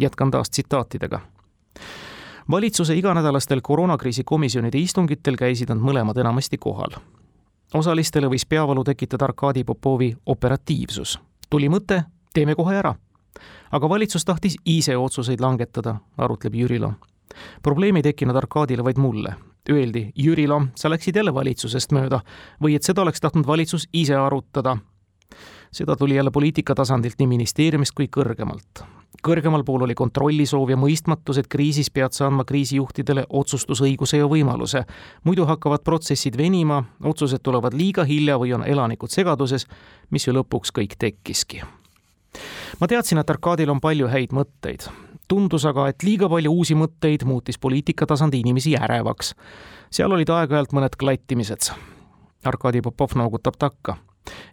[0.00, 1.20] jätkan taas tsitaatidega
[2.50, 6.98] valitsuse iganädalastel koroonakriisi komisjonide istungitel käisid nad mõlemad enamasti kohal
[7.74, 11.18] osalistele võis peavalu tekitada Arkadi Popovi operatiivsus.
[11.50, 12.02] tuli mõte,
[12.34, 12.94] teeme kohe ära.
[13.72, 16.92] aga valitsus tahtis ise otsuseid langetada, arutleb Jürilo.
[17.62, 19.34] Probleem ei tekkinud Arkadile, vaid mulle.
[19.70, 22.20] Öeldi, Jürilo, sa läksid jälle valitsusest mööda
[22.62, 24.76] või et seda oleks tahtnud valitsus ise arutada.
[25.72, 28.84] seda tuli jälle poliitika tasandilt nii ministeeriumist kui kõrgemalt
[29.24, 34.84] kõrgemal pool oli kontrollisoov ja mõistmatus, et kriisis pead sa andma kriisijuhtidele otsustusõiguse ja võimaluse.
[35.24, 39.66] muidu hakkavad protsessid venima, otsused tulevad liiga hilja või on elanikud segaduses,
[40.10, 41.62] mis ju lõpuks kõik tekkiski.
[42.80, 44.88] ma teadsin, et Arkadil on palju häid mõtteid.
[45.28, 49.34] Tundus aga, et liiga palju uusi mõtteid muutis poliitika tasandi inimesi ärevaks.
[49.90, 51.70] seal olid aeg-ajalt mõned klattimised.
[52.44, 53.96] Arkadi Popov noogutab takka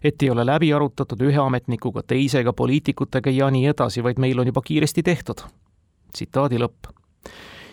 [0.04, 4.46] et ei ole läbi arutatud ühe ametnikuga, teisega, poliitikutega ja nii edasi, vaid meil on
[4.46, 5.44] juba kiiresti tehtud.
[6.12, 6.90] tsitaadi lõpp.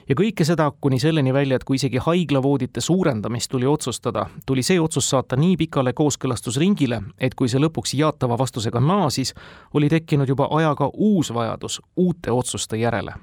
[0.10, 4.80] Ja kõike seda kuni selleni välja, et kui isegi haiglavoodite suurendamist tuli otsustada, tuli see
[4.82, 9.34] otsus saata nii pikale kooskõlastusringile, et kui see lõpuks jaatava vastusega naasis,
[9.74, 13.14] oli tekkinud juba ajaga uus vajadus uute otsuste järele.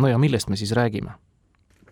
[0.00, 1.12] no ja millest me siis räägime?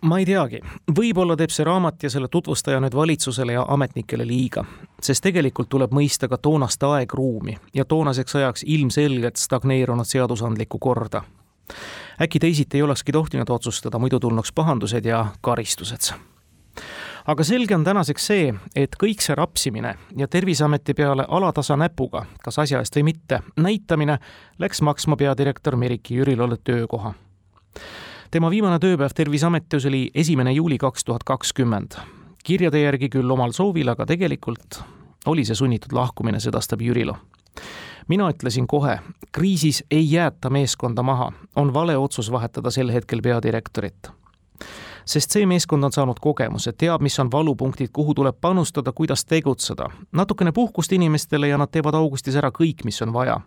[0.03, 0.59] ma ei teagi,
[0.97, 4.65] võib-olla teeb see raamat ja selle tutvustaja nüüd valitsusele ja ametnikele liiga,
[5.01, 11.23] sest tegelikult tuleb mõista ka toonast aegruumi ja toonaseks ajaks ilmselgelt stagneerunud seadusandlikku korda.
[12.21, 16.13] Äkki teisiti ei olekski tohtinud otsustada, muidu tulnuks pahandused ja karistused
[17.27, 22.59] aga selge on tänaseks see, et kõik see rapsimine ja Terviseameti peale alatasa näpuga, kas
[22.59, 24.17] asja eest või mitte, näitamine
[24.59, 27.13] läks maksma peadirektor Meriki Jürilole töökoha
[28.33, 31.99] tema viimane tööpäev Terviseametis oli esimene juuli kaks tuhat kakskümmend.
[32.43, 34.81] kirjade järgi küll omal soovil, aga tegelikult
[35.25, 37.15] oli see sunnitud lahkumine, sedastab Jürilo.
[38.07, 38.99] Mina ütlesin kohe,
[39.31, 44.11] kriisis ei jäeta meeskonda maha, on vale otsus vahetada sel hetkel peadirektorit
[45.05, 49.89] sest see meeskond on saanud kogemuse, teab, mis on valupunktid, kuhu tuleb panustada, kuidas tegutseda.
[50.11, 53.41] natukene puhkust inimestele ja nad teevad augustis ära kõik, mis on vaja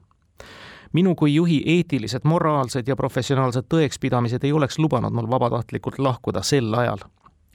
[0.92, 6.74] minu kui juhi eetilised, moraalsed ja professionaalsed tõekspidamised ei oleks lubanud mul vabatahtlikult lahkuda sel
[6.74, 7.02] ajal.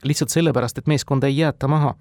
[0.03, 1.95] Lihtsalt sellepärast, et meeskonda ei jäeta maha.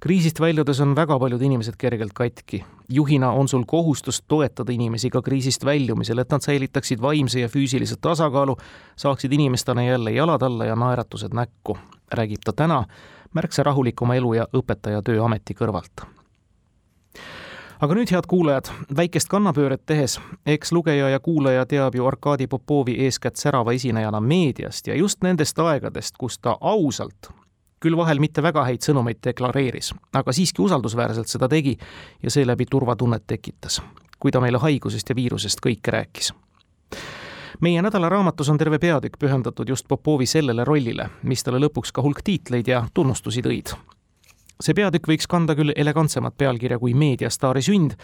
[0.00, 2.64] kriisist väljudes on väga paljud inimesed kergelt katki.
[2.88, 7.96] juhina on sul kohustus toetada inimesi ka kriisist väljumisel, et nad säilitaksid vaimse ja füüsilise
[8.00, 8.56] tasakaalu,
[8.96, 11.78] saaksid inimestena jälle jalad alla ja naeratused näkku,
[12.14, 12.84] räägib ta täna
[13.34, 16.06] märksa rahulikuma elu ja õpetaja töö ameti kõrvalt
[17.84, 22.96] aga nüüd, head kuulajad, väikest kannapööret tehes, eks lugeja ja kuulaja teab ju Arkadi Popovi
[23.06, 27.28] eeskätt särava esinejana meediast ja just nendest aegadest, kus ta ausalt,
[27.84, 31.76] küll vahel mitte väga häid sõnumeid deklareeris, aga siiski usaldusväärselt seda tegi
[32.22, 33.82] ja seeläbi turvatunnet tekitas,
[34.18, 36.32] kui ta meile haigusest ja viirusest kõike rääkis
[37.60, 42.22] meie nädalaraamatus on terve peatükk pühendatud just Popovi sellele rollile, mis talle lõpuks ka hulk
[42.24, 43.74] tiitleid ja tunnustusi tõid.
[44.60, 47.96] see peatükk võiks kanda küll elegantsemat pealkirja kui meediastaari sünd,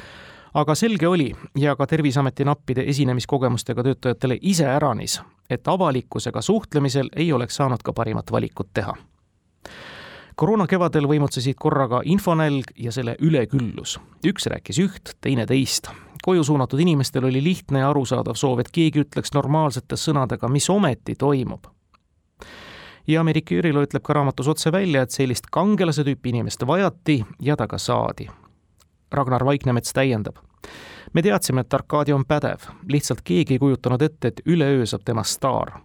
[0.55, 7.57] aga selge oli ja ka Terviseameti nappide esinemiskogemustega töötajatele iseäranis, et avalikkusega suhtlemisel ei oleks
[7.57, 8.95] saanud ka parimat valikut teha.
[10.37, 13.99] Koroona kevadel võimutsesid korraga infonälg ja selle üleküllus.
[14.27, 15.91] üks rääkis üht, teine teist.
[16.23, 21.15] koju suunatud inimestel oli lihtne ja arusaadav soov, et keegi ütleks normaalsete sõnadega, mis ometi
[21.15, 21.67] toimub
[23.07, 27.57] ja Merike Jürilo ütleb ka raamatus otse välja, et sellist kangelase tüüpi inimest vajati ja
[27.57, 28.29] ta ka saadi
[29.13, 30.37] Ragnar Vaiknemets täiendab.
[31.13, 35.31] me teadsime, et Arkadi on pädev, lihtsalt keegi ei kujutanud ette, et üleöö saab temast
[35.31, 35.81] staar.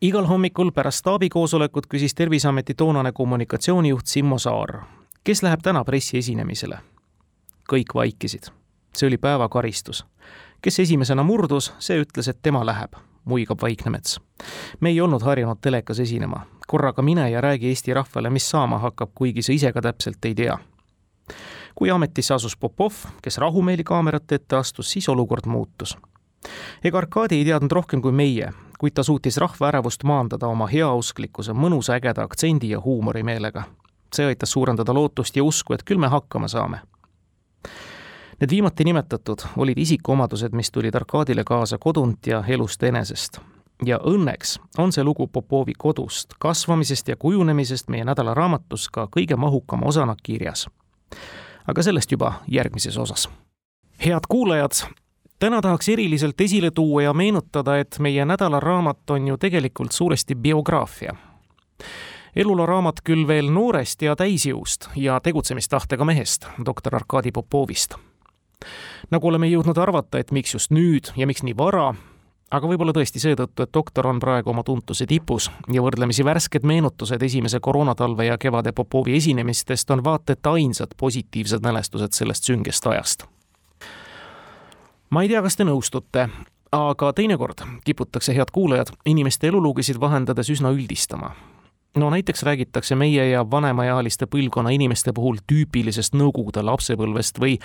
[0.00, 4.82] Igal hommikul pärast staabikoosolekut küsis Terviseameti toonane kommunikatsioonijuht Simmo Saar,
[5.24, 6.78] kes läheb täna pressiesinemisele.
[7.72, 8.42] kõik vaikisid.
[8.96, 10.06] see oli päevakaristus.
[10.62, 12.92] kes esimesena murdus, see ütles, et tema läheb,
[13.24, 14.20] muigab Vaiknemets.
[14.80, 19.10] me ei olnud harjunud telekas esinema, korraga mine ja räägi Eesti rahvale, mis saama hakkab,
[19.14, 20.58] kuigi sa ise ka täpselt ei tea
[21.74, 25.98] kui ametisse asus Popov, kes rahumeeli kaamerate ette astus, siis olukord muutus.
[26.84, 31.52] ega Arkadi ei teadnud rohkem kui meie, kuid ta suutis rahva ärevust maandada oma heausklikkuse,
[31.52, 33.62] mõnusa ägeda aktsendi ja huumorimeelega.
[34.14, 36.80] see aitas suurendada lootust ja usku, et küll me hakkama saame.
[38.40, 43.40] Need viimati nimetatud olid isikuomadused, mis tulid Arkadile kaasa kodunt ja elust enesest
[43.86, 49.86] ja õnneks on see lugu Popovi kodust, kasvamisest ja kujunemisest meie nädalaraamatus ka kõige mahukama
[49.86, 50.66] osana kirjas
[51.68, 53.28] aga sellest juba järgmises osas.
[54.04, 54.72] head kuulajad,
[55.38, 61.14] täna tahaks eriliselt esile tuua ja meenutada, et meie nädalaraamat on ju tegelikult suuresti biograafia.
[62.36, 67.94] eluloraamat küll veel noorest ja täisjõust ja tegutsemistahtega mehest, doktor Arkadi Popovist.
[69.10, 71.94] nagu oleme jõudnud arvata, et miks just nüüd ja miks nii vara,
[72.50, 77.22] aga võib-olla tõesti seetõttu, et doktor on praegu oma tuntuse tipus ja võrdlemisi värsked meenutused
[77.22, 83.37] esimese koroonatalve ja kevade Popovi esinemistest on vaata et ainsad positiivsed mälestused sellest süngest ajast.
[85.10, 86.28] Ma ei tea, kas te nõustute,
[86.72, 91.34] aga teinekord kiputakse, head kuulajad, inimeste elulugusid vahendades üsna üldistama
[91.96, 97.56] no näiteks räägitakse meie ja vanemaealiste põlvkonna inimeste puhul tüüpilisest Nõukogude lapsepõlvest või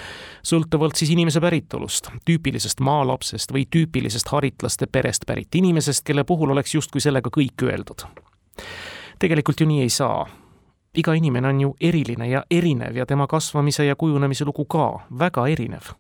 [0.43, 6.75] sõltuvalt siis inimese päritolust, tüüpilisest maalapsest või tüüpilisest haritlaste perest pärit inimesest, kelle puhul oleks
[6.75, 8.06] justkui sellega kõik öeldud.
[9.19, 10.27] tegelikult ju nii ei saa.
[10.97, 15.47] iga inimene on ju eriline ja erinev ja tema kasvamise ja kujunemise lugu ka väga
[15.47, 15.93] erinev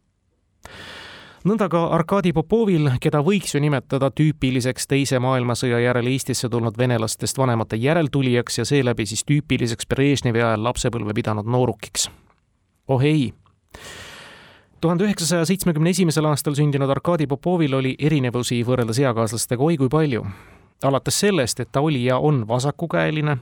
[1.47, 7.37] nõnda ka Arkadi Popovil, keda võiks ju nimetada tüüpiliseks Teise maailmasõja järel Eestisse tulnud venelastest
[7.37, 12.09] vanemate järeltulijaks ja seeläbi siis tüüpiliseks Brežnevi ajal lapsepõlve pidanud noorukiks.
[12.87, 13.33] oh ei
[14.81, 20.25] tuhande üheksasaja seitsmekümne esimesel aastal sündinud Arkadi Popovil oli erinevusi võrreldes eakaaslastega oi kui palju
[20.85, 23.37] alates sellest, et ta oli ja on vasakukäeline.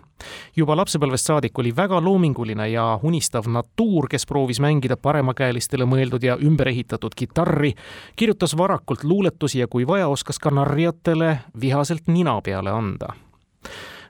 [0.56, 6.38] juba lapsepõlvest saadik oli väga loominguline ja unistav natuur, kes proovis mängida paremakäelistele mõeldud ja
[6.38, 7.74] ümber ehitatud kitarri,
[8.16, 13.16] kirjutas varakult luuletusi ja kui vaja, oskas ka narjatele vihaselt nina peale anda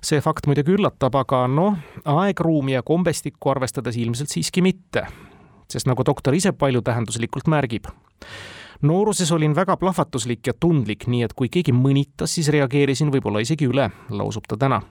[0.02, 1.78] see fakt muidugi üllatab, aga noh,
[2.10, 5.06] aegruumi ja kombestikku arvestades ilmselt siiski mitte.
[5.72, 7.86] sest nagu doktor ise paljutähenduslikult märgib,
[8.82, 13.70] nooruses olin väga plahvatuslik ja tundlik, nii et kui keegi mõnitas, siis reageerisin võib-olla isegi
[13.70, 14.82] üle, lausub ta täna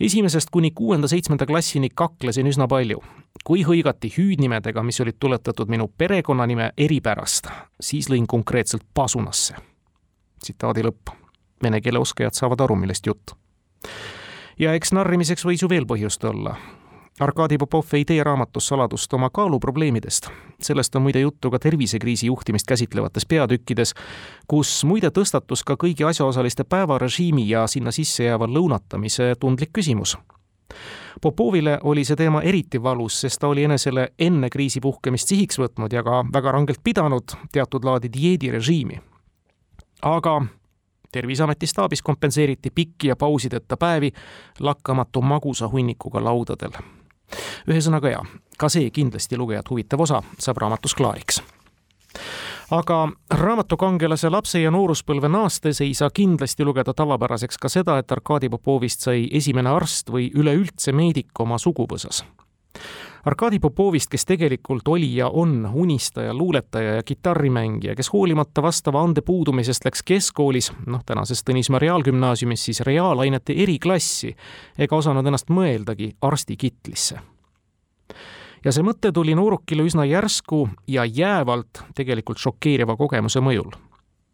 [0.00, 3.02] esimesest kuni kuuenda-seitsmenda klassini kaklesin üsna palju.
[3.44, 7.46] kui hõigati hüüdnimedega, mis olid tuletatud minu perekonnanime eripärast,
[7.80, 9.54] siis lõin konkreetselt pasunasse.
[10.42, 11.14] tsitaadi lõpp.
[11.62, 13.32] Vene keele oskajad saavad aru, millest jutt.
[14.58, 16.56] ja eks narrimiseks võis ju veel põhjust olla.
[17.20, 20.28] Arkadi Popov ei tee raamatus saladust oma kaaluprobleemidest.
[20.62, 23.94] sellest on muide juttu ka tervisekriisi juhtimist käsitlevates peatükkides,
[24.48, 30.18] kus muide tõstatus ka kõigi asjaosaliste päevarežiimi ja sinna sisse jääva lõunatamise tundlik küsimus.
[31.22, 35.92] Popovile oli see teema eriti valus, sest ta oli enesele enne kriisi puhkemist sihiks võtnud
[35.92, 39.00] ja ka väga rangelt pidanud teatud laadi dieedirežiimi.
[40.02, 40.42] aga
[41.12, 44.12] terviseameti staabis kompenseeriti pikki ja pausideta päevi
[44.60, 46.76] lakkamatu magusa hunnikuga laudadel
[47.68, 48.24] ühesõnaga jaa,
[48.58, 51.42] ka see kindlasti lugejat huvitav osa saab raamatus klaariks
[52.70, 58.12] aga raamatu kangelase lapse ja nooruspõlve naastes ei saa kindlasti lugeda tavapäraseks ka seda, et
[58.12, 62.24] Arkadi Popovist sai esimene arst või üleüldse meedik oma suguvõsas.
[63.26, 69.24] Arkadi Popovist, kes tegelikult oli ja on unistaja, luuletaja ja kitarrimängija, kes hoolimata vastava ande
[69.26, 74.36] puudumisest läks keskkoolis, noh, tänases Tõnismäe Reaalgümnaasiumis siis reaalainete eriklassi,
[74.78, 77.18] ega osanud ennast mõeldagi arstikitlisse
[78.64, 83.70] ja see mõte tuli noorukile üsna järsku ja jäävalt tegelikult šokeeriva kogemuse mõjul.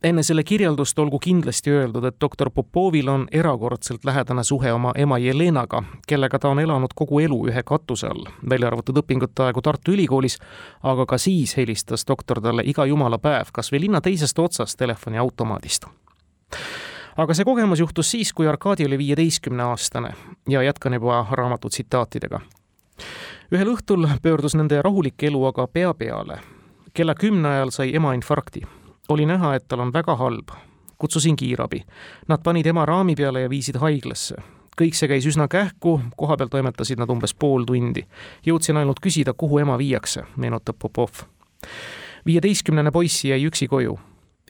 [0.02, 5.18] enne selle kirjeldust olgu kindlasti öeldud, et doktor Popovil on erakordselt lähedane suhe oma ema
[5.18, 9.92] Jelenaga, kellega ta on elanud kogu elu ühe katuse all, välja arvatud õpingute aegu Tartu
[9.92, 10.38] Ülikoolis,
[10.82, 15.86] aga ka siis helistas doktor talle iga jumala päev kas või linna teisest otsast telefoniautomaadist
[17.16, 20.14] aga see kogemus juhtus siis, kui Arkadi oli viieteistkümneaastane
[20.48, 22.40] ja jätkan juba raamatu tsitaatidega.
[23.52, 26.40] Ühel õhtul pöördus nende rahulik elu aga pea peale.
[26.94, 28.62] kella kümne ajal sai ema infarkti
[29.08, 30.48] oli näha, et tal on väga halb.
[30.98, 31.82] kutsusin kiirabi.
[32.28, 34.36] Nad panid ema raami peale ja viisid haiglasse.
[34.80, 38.06] kõik see käis üsna kähku, koha peal toimetasid nad umbes pool tundi.
[38.46, 41.10] jõudsin ainult küsida, kuhu ema viiakse, meenutab Popov.
[42.26, 43.98] viieteistkümnene poiss jäi üksi koju.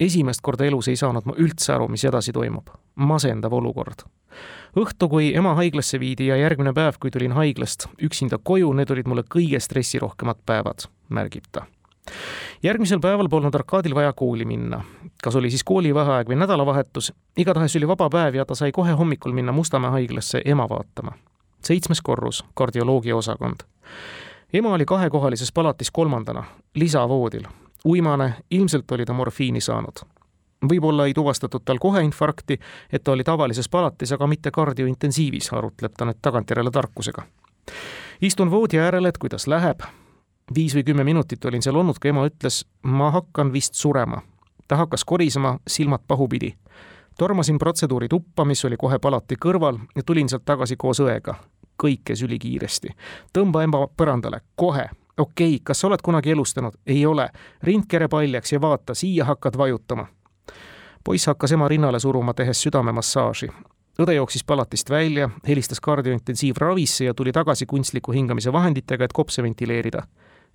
[0.00, 2.70] Esimest korda elus ei saanud ma üldse aru, mis edasi toimub.
[2.94, 4.06] masendav olukord
[4.76, 9.08] õhtu, kui ema haiglasse viidi ja järgmine päev, kui tulin haiglast üksinda koju, need olid
[9.08, 11.66] mulle kõige stressirohkemad päevad, märgib ta
[12.62, 14.84] järgmisel päeval polnud Arkadil vaja kooli minna.
[15.22, 19.32] kas oli siis koolivaheaeg või nädalavahetus, igatahes oli vaba päev ja ta sai kohe hommikul
[19.32, 21.12] minna Mustamäe haiglasse ema vaatama.
[21.62, 23.62] seitsmes korrus, kardioloogia osakond.
[24.52, 27.46] ema oli kahekohalises palatis kolmandana, lisavoodil.
[27.84, 30.04] Uimane, ilmselt oli ta morfiini saanud
[30.68, 32.58] võib-olla ei tuvastatud tal kohe infarkti,
[32.92, 37.22] et ta oli tavalises palatis, aga mitte kardiointensiivis, arutleb ta nüüd tagantjärele tarkusega.
[38.20, 39.82] istun voodi äärel, et kuidas läheb,
[40.54, 44.22] viis või kümme minutit olin seal olnud, kui ema ütles, ma hakkan vist surema.
[44.68, 46.54] ta hakkas korisema, silmad pahupidi.
[47.18, 51.34] tormasin protseduuri tuppa, mis oli kohe palati kõrval ja tulin sealt tagasi koos õega.
[51.82, 52.88] kõik käis ülikiiresti.
[53.32, 54.90] tõmba ema põrandale, kohe.
[55.18, 56.72] Okei okay,, kas sa oled kunagi elustanud?
[56.86, 57.28] ei ole.
[57.62, 60.06] rindkere paljaks ja vaata, siia hakkad vajutama.
[61.04, 63.48] poiss hakkas ema rinnale suruma, tehes südamemassaaži
[64.00, 70.02] õde jooksis palatist välja, helistas kardiointensiivravisse ja tuli tagasi kunstliku hingamise vahenditega, et kopse ventileerida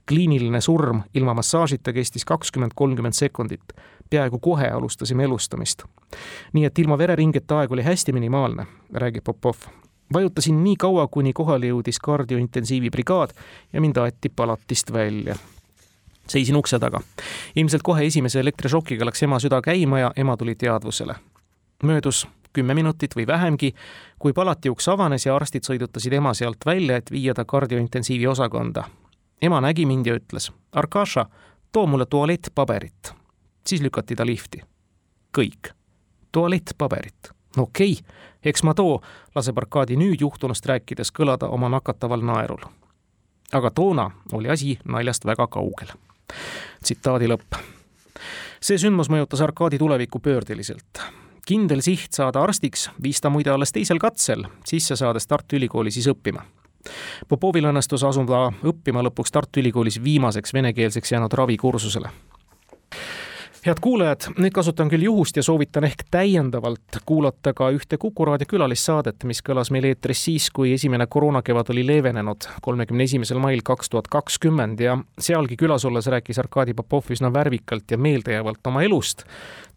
[0.08, 3.74] kliiniline surm ilma massaažita kestis kakskümmend, kolmkümmend sekundit.
[4.10, 5.84] peaaegu kohe alustasime elustamist.
[6.54, 9.56] nii et ilma vereringeta aeg oli hästi minimaalne, räägib Popov.
[10.14, 13.34] Vajutasin nii kaua, kuni kohale jõudis kardiointensiivi brigaad
[13.74, 15.36] ja mind aeti palatist välja
[16.28, 17.02] seisin ukse taga.
[17.56, 21.16] ilmselt kohe esimese elektrišokiga läks ema süda käima ja ema tuli teadvusele.
[21.84, 23.74] möödus kümme minutit või vähemgi,
[24.20, 28.84] kui palati uks avanes ja arstid sõidutasid ema sealt välja, et viia ta kardiointensiivi osakonda
[29.42, 31.26] ema nägi mind ja ütles, Arkaša,
[31.72, 33.14] too mulle tualettpaberit.
[33.68, 34.62] siis lükati ta lifti.
[35.38, 35.74] kõik.
[36.32, 37.30] tualettpaberit.
[37.58, 38.14] no okei okay,,
[38.50, 39.00] eks ma too,
[39.36, 42.64] laseb Arkadi nüüd juhtunust rääkides kõlada oma nakataval naerul.
[43.54, 45.88] aga toona oli asi naljast väga kaugel.
[46.84, 47.56] tsitaadi lõpp.
[48.62, 51.02] see sündmus mõjutas Arkadi tulevikku pöördeliselt
[51.48, 56.08] kindel siht saada arstiks viis ta muide alles teisel katsel, sisse saades Tartu Ülikooli siis
[56.08, 56.44] õppima
[57.28, 62.12] Popovil õnnestus asuda õppima lõpuks Tartu Ülikoolis viimaseks venekeelseks jäänud ravikursusele
[63.66, 68.50] head kuulajad, nüüd kasutan küll juhust ja soovitan ehk täiendavalt kuulata ka ühte Kuku raadio
[68.50, 73.90] külalissaadet, mis kõlas meil eetris siis, kui esimene koroonakevad oli leevenenud, kolmekümne esimesel mail kaks
[73.94, 79.26] tuhat kakskümmend ja sealgi külas olles rääkis Arkadi Popov üsna värvikalt ja meeldejäävalt oma elust,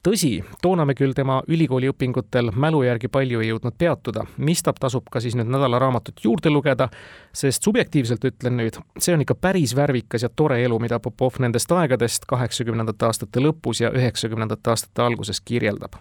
[0.03, 0.32] tõsi,
[0.62, 5.36] toona me küll tema ülikooliõpingutel mälu järgi palju ei jõudnud peatuda, mistap tasub ka siis
[5.38, 6.88] nüüd nädalaraamatut juurde lugeda,
[7.32, 11.72] sest subjektiivselt ütlen nüüd, see on ikka päris värvikas ja tore elu, mida Popov nendest
[11.72, 16.01] aegadest kaheksakümnendate aastate lõpus ja üheksakümnendate aastate alguses kirjeldab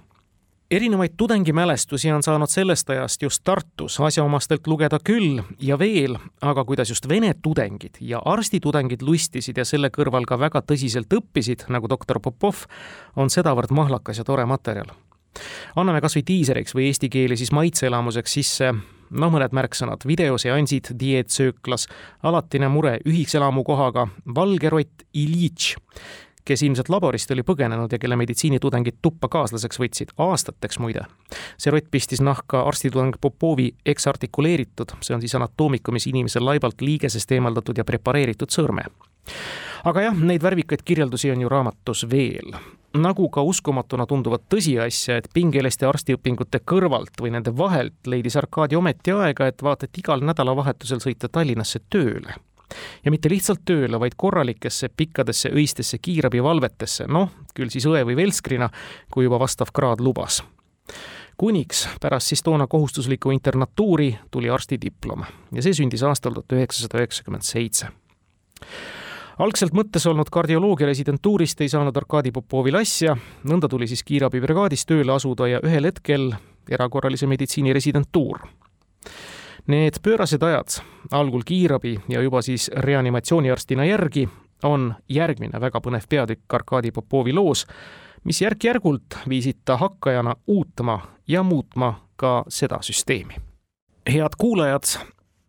[0.71, 6.89] erinevaid tudengimälestusi on saanud sellest ajast just Tartus asjaomastelt lugeda küll ja veel, aga kuidas
[6.89, 12.21] just vene tudengid ja arstitudengid lustisid ja selle kõrval ka väga tõsiselt õppisid, nagu doktor
[12.21, 12.65] Popov,
[13.15, 14.93] on sedavõrd mahlakas ja tore materjal.
[15.75, 18.73] anname kas või diiseriks või eesti keeli siis maitseelamuseks sisse.
[19.09, 21.87] Noh, mõned märksõnad, videoseansid, dieetsööklas,
[22.23, 25.75] alatine mure ühiselamukohaga, valge rott, Iljitš
[26.49, 31.05] kes ilmselt laborist oli põgenenud ja kelle meditsiinitudengid tuppa kaaslaseks võtsid, aastateks muide.
[31.57, 37.77] see rott pistis nahka arstitudeng Popovi eksartikuleeritud, see on siis anatoomikumis inimesel laibalt liigesest eemaldatud
[37.77, 38.89] ja prepareeritud sõrme.
[39.85, 42.57] aga jah, neid värvikaid kirjeldusi on ju raamatus veel
[42.97, 49.13] nagu ka uskumatuna tunduvat tõsiasja, et pingeliste arstiõpingute kõrvalt või nende vahelt leidis Arkadi ometi
[49.13, 52.33] aega, et vaata et igal nädalavahetusel sõita Tallinnasse tööle
[53.05, 58.69] ja mitte lihtsalt tööle, vaid korralikesse pikkadesse öistesse kiirabivalvetesse, noh, küll siis õe või velskrina,
[59.11, 60.43] kui juba vastav kraad lubas.
[61.39, 65.23] kuniks pärast siis toona kohustuslikku internatuuri tuli arstidiplom
[65.55, 67.87] ja see sündis aastal tuhat üheksasada üheksakümmend seitse.
[69.39, 73.15] Algselt mõttes olnud kardioloogia residentuurist ei saanud Arkadi Popovil asja,
[73.47, 76.33] nõnda tuli siis kiirabibrigaadis tööle asuda ja ühel hetkel
[76.69, 78.43] erakorralise meditsiini residentuur
[79.69, 80.67] Need pöörased ajad,
[81.11, 84.29] algul kiirabi ja juba siis reanimatsiooniarstina järgi,
[84.63, 87.67] on järgmine väga põnev peatükk Arkadi Popovi loos,
[88.23, 93.35] mis järk-järgult viisid ta hakkajana uutma ja muutma ka seda süsteemi.
[94.09, 94.83] head kuulajad,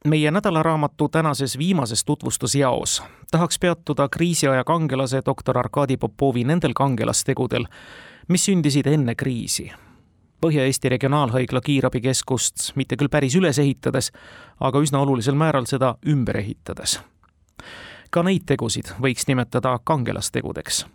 [0.05, 7.65] meie nädalaraamatu tänases viimases tutvustusjaos tahaks peatuda kriisiaja kangelase doktor Arkadi Popovi nendel kangelastegudel,
[8.29, 9.73] mis sündisid enne kriisi.
[10.41, 14.11] Põhja-Eesti Regionaalhaigla kiirabikeskust mitte küll päris üles ehitades,
[14.61, 17.01] aga üsna olulisel määral seda ümber ehitades.
[18.11, 20.87] ka neid tegusid võiks nimetada kangelastegudeks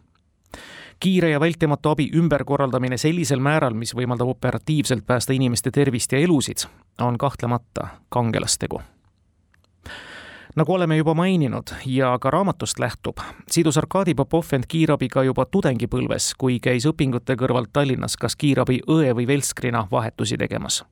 [0.99, 6.65] kiire ja vältimatu abi ümberkorraldamine sellisel määral, mis võimaldab operatiivselt päästa inimeste tervist ja elusid,
[7.01, 8.81] on kahtlemata kangelastegu
[10.55, 13.17] nagu oleme juba maininud ja ka raamatust lähtub,
[13.51, 19.15] sidus Arkadi Popov end kiirabiga juba tudengipõlves, kui käis õpingute kõrvalt Tallinnas kas kiirabi õe
[19.15, 20.83] või velskrina vahetusi tegemas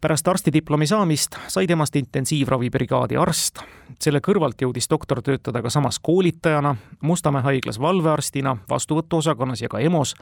[0.00, 3.60] pärast arstidiplomi saamist sai temast intensiivravibrigaadi arst.
[4.00, 10.14] selle kõrvalt jõudis doktor töötada ka samas koolitajana, Mustamäe haiglas valvearstina, vastuvõtuosakonnas ja ka EMO-s.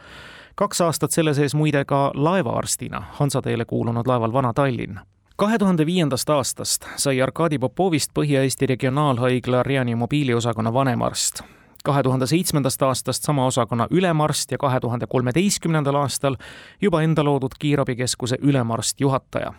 [0.55, 4.99] kaks aastat selle sees muide ka laevaarstina Hansateele kuulunud laeval Vana-Tallinn
[5.39, 11.43] kahe tuhande viiendast aastast sai Arkadi Popovist Põhja-Eesti Regionaalhaigla reanimobiili osakonna vanemarst
[11.85, 16.37] kahe tuhande seitsmendast aastast sama osakonna ülemarst ja kahe tuhande kolmeteistkümnendal aastal
[16.81, 19.53] juba enda loodud kiirabikeskuse ülemarst juhataja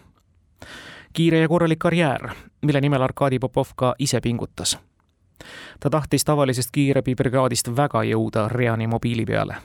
[1.14, 2.30] kiire ja korralik karjäär,
[2.62, 4.78] mille nimel Arkadi Popov ka ise pingutas.
[5.80, 9.56] ta tahtis tavalisest kiirabibrigaadist väga jõuda reanimobiili peale.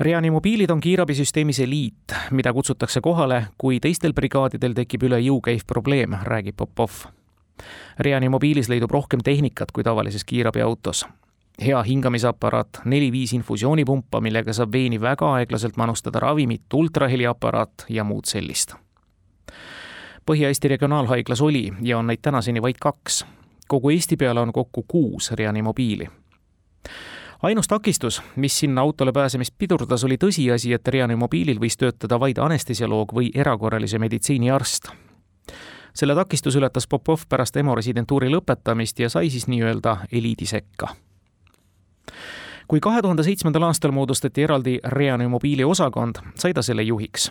[0.00, 6.16] Reanimobiilid on kiirabisüsteemis eliit, mida kutsutakse kohale, kui teistel brigaadidel tekib üle jõu käiv probleem,
[6.22, 6.90] räägib Popov.
[7.98, 11.06] reanimobiilis leidub rohkem tehnikat kui tavalises kiirabiautos
[11.64, 18.74] hea hingamisaparaat, neli-viis infusioonipumpa, millega saab veeni väga aeglaselt manustada ravimit, ultraheliaparaat ja muud sellist
[20.26, 23.26] Põhja-Eesti Regionaalhaiglas oli ja on neid tänaseni vaid kaks.
[23.68, 26.08] kogu Eesti peale on kokku kuus reanimobiili
[27.44, 33.12] ainus takistus, mis sinna autole pääsemist pidurdas, oli tõsiasi, et reanimobiilil võis töötada vaid anestesioloog
[33.12, 34.88] või erakorralise meditsiini arst.
[35.94, 40.88] selle takistuse ületas Popov pärast EMO residentuuri lõpetamist ja sai siis nii-öelda eliidi sekka
[42.68, 47.30] kui kahe tuhande seitsmendal aastal moodustati eraldi reanimobiili osakond, sai ta selle juhiks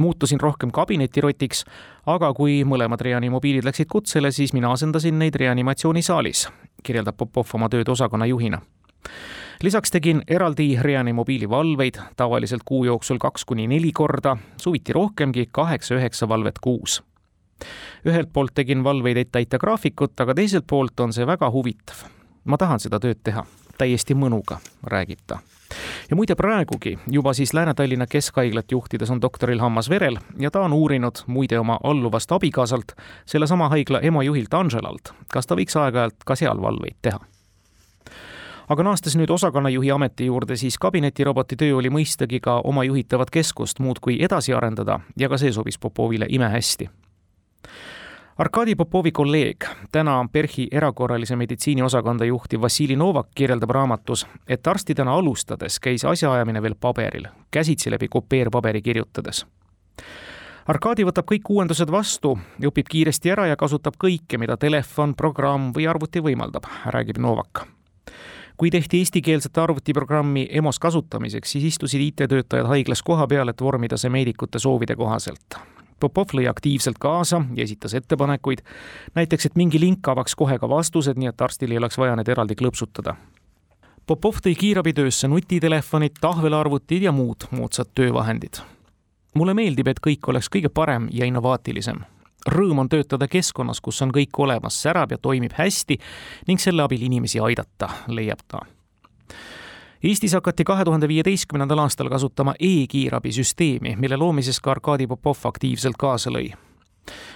[0.00, 1.64] muutusin rohkem kabinetirotiks,
[2.06, 6.48] aga kui mõlemad reanimobiilid läksid kutsele, siis mina asendasin neid reanimatsioonisaalis,
[6.82, 8.60] kirjeldab Popov oma tööd osakonna juhina.
[9.62, 16.28] Lisaks tegin eraldi reanimobiili valveid, tavaliselt kuu jooksul kaks kuni neli korda, suviti rohkemgi, kaheksa-üheksa
[16.28, 17.02] valvet kuus.
[18.06, 21.96] ühelt poolt tegin valveid, et täita graafikut, aga teiselt poolt on see väga huvitav.
[22.44, 23.44] ma tahan seda tööd teha,
[23.78, 25.38] täiesti mõnuga, räägib ta
[26.10, 30.72] ja muide, praegugi juba siis Lääne-Tallinna Keskhaiglat juhtides on doktoril hammas verel ja ta on
[30.72, 32.92] uurinud muide oma alluvast abikaasalt,
[33.26, 37.18] sellesama haigla EMO juhilt Angelalt, kas ta võiks aeg-ajalt ka seal valveid teha
[38.68, 43.78] aga naastes nüüd osakonnajuhi ameti juurde, siis kabinetiroboti töö oli mõistagi ka oma juhitavat keskust
[43.78, 46.88] muudkui edasi arendada ja ka see sobis Popovile imehästi
[48.36, 55.14] Arkadi Popovi kolleeg, täna PERHi erakorralise meditsiini osakonda juhtiv Vassili Novak kirjeldab raamatus, et arstidena
[55.16, 59.46] alustades käis asjaajamine veel paberil, käsitsi läbi kopeerpaberi kirjutades.
[60.68, 65.88] Arkadi võtab kõik uuendused vastu, õpib kiiresti ära ja kasutab kõike, mida telefon, programm või
[65.88, 67.64] arvuti võimaldab, räägib Novak
[68.56, 74.10] kui tehti eestikeelsete arvutiprogrammi EMO-s kasutamiseks, siis istusid IT-töötajad haiglas koha peal, et vormida see
[74.10, 75.60] meedikute soovide kohaselt
[76.00, 78.60] Popov lõi aktiivselt kaasa ja esitas ettepanekuid,
[79.16, 82.28] näiteks et mingi link avaks kohe ka vastused, nii et arstil ei oleks vaja need
[82.28, 83.14] eraldi klõpsutada.
[84.06, 88.60] Popov tõi kiirabitöösse nutitelefonid, tahvelarvutid ja muud moodsad töövahendid.
[89.34, 92.04] mulle meeldib, et kõik oleks kõige parem ja innovaatilisem.
[92.46, 95.98] Rõõm on töötada keskkonnas, kus on kõik olemas, särab ja toimib hästi
[96.46, 98.62] ning selle abil inimesi aidata, leiab ta
[100.06, 106.30] Eestis hakati kahe tuhande viieteistkümnendal aastal kasutama e-kiirabisüsteemi, mille loomises ka Arkadi Popov aktiivselt kaasa
[106.30, 106.52] lõi.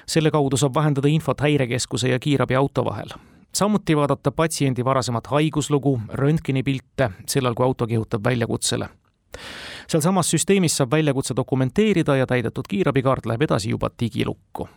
[0.07, 3.09] selle kaudu saab vahendada infot häirekeskuse ja kiirabiauto vahel.
[3.55, 8.89] samuti vaadata patsiendi varasemat haiguslugu, röntgenipilte, sellal kui auto kihutab väljakutsele.
[9.89, 14.69] sealsamas süsteemis saab väljakutse dokumenteerida ja täidetud kiirabikaart läheb edasi juba digilukku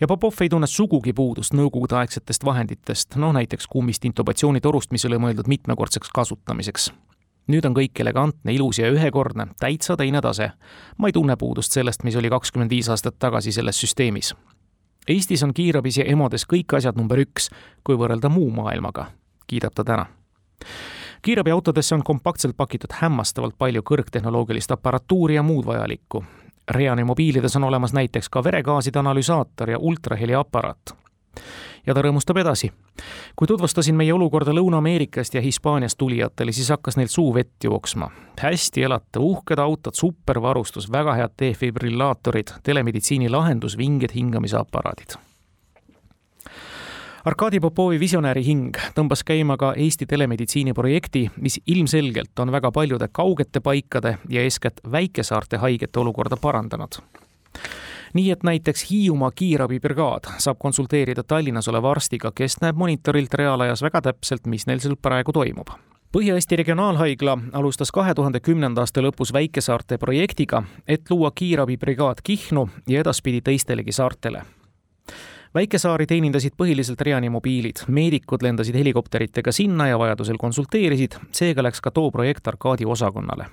[0.00, 5.48] ja Popov ei tunne sugugi puudust nõukogudeaegsetest vahenditest, noh näiteks kummist intubatsioonitorust, mis oli mõeldud
[5.48, 6.92] mitmekordseks kasutamiseks.
[7.50, 10.52] nüüd on kõik elegantne, ilus ja ühekordne, täitsa teine tase.
[10.98, 14.34] ma ei tunne puudust sellest, mis oli kakskümmend viis aastat tagasi selles süsteemis.
[15.08, 17.50] Eestis on kiirabis ja EMO-des kõik asjad number üks,
[17.84, 19.06] kui võrrelda muu maailmaga,
[19.46, 20.06] kiidab ta täna
[21.22, 26.24] kiirabiautodesse on kompaktselt pakitud hämmastavalt palju kõrgtehnoloogilist aparatuuri ja muud vajalikku
[26.70, 30.94] Reani mobiilides on olemas näiteks ka veregaaside analüsaator ja ultraheliaparaat.
[31.86, 32.72] ja ta rõõmustab edasi.
[33.36, 38.10] kui tutvustasin meie olukorda Lõuna-Ameerikast ja Hispaaniast tulijatele, siis hakkas neil suu vett jooksma.
[38.40, 45.31] hästi elatav, uhked autod, supervarustus, väga head defibrillaatorid, telemeditsiini lahendus, vinged hingamisaparaadid
[47.24, 53.06] Arkadi Popovi visionääri hing tõmbas käima ka Eesti telemeditsiini projekti, mis ilmselgelt on väga paljude
[53.14, 56.98] kaugete paikade ja eeskätt väikesaarte haigete olukorda parandanud
[58.12, 64.02] nii et näiteks Hiiumaa kiirabibrigaad saab konsulteerida Tallinnas oleva arstiga, kes näeb monitorilt reaalajas väga
[64.02, 65.70] täpselt, mis neil seal praegu toimub.
[66.12, 73.00] Põhja-Eesti Regionaalhaigla alustas kahe tuhande kümnenda aasta lõpus väikesaarte projektiga, et luua kiirabibrigaad Kihnu ja
[73.00, 74.42] edaspidi teistelegi saartele
[75.54, 82.10] väikesaari teenindasid põhiliselt reanimobiilid, meedikud lendasid helikopteritega sinna ja vajadusel konsulteerisid, seega läks ka too
[82.10, 83.46] projekt Arkadi osakonnale.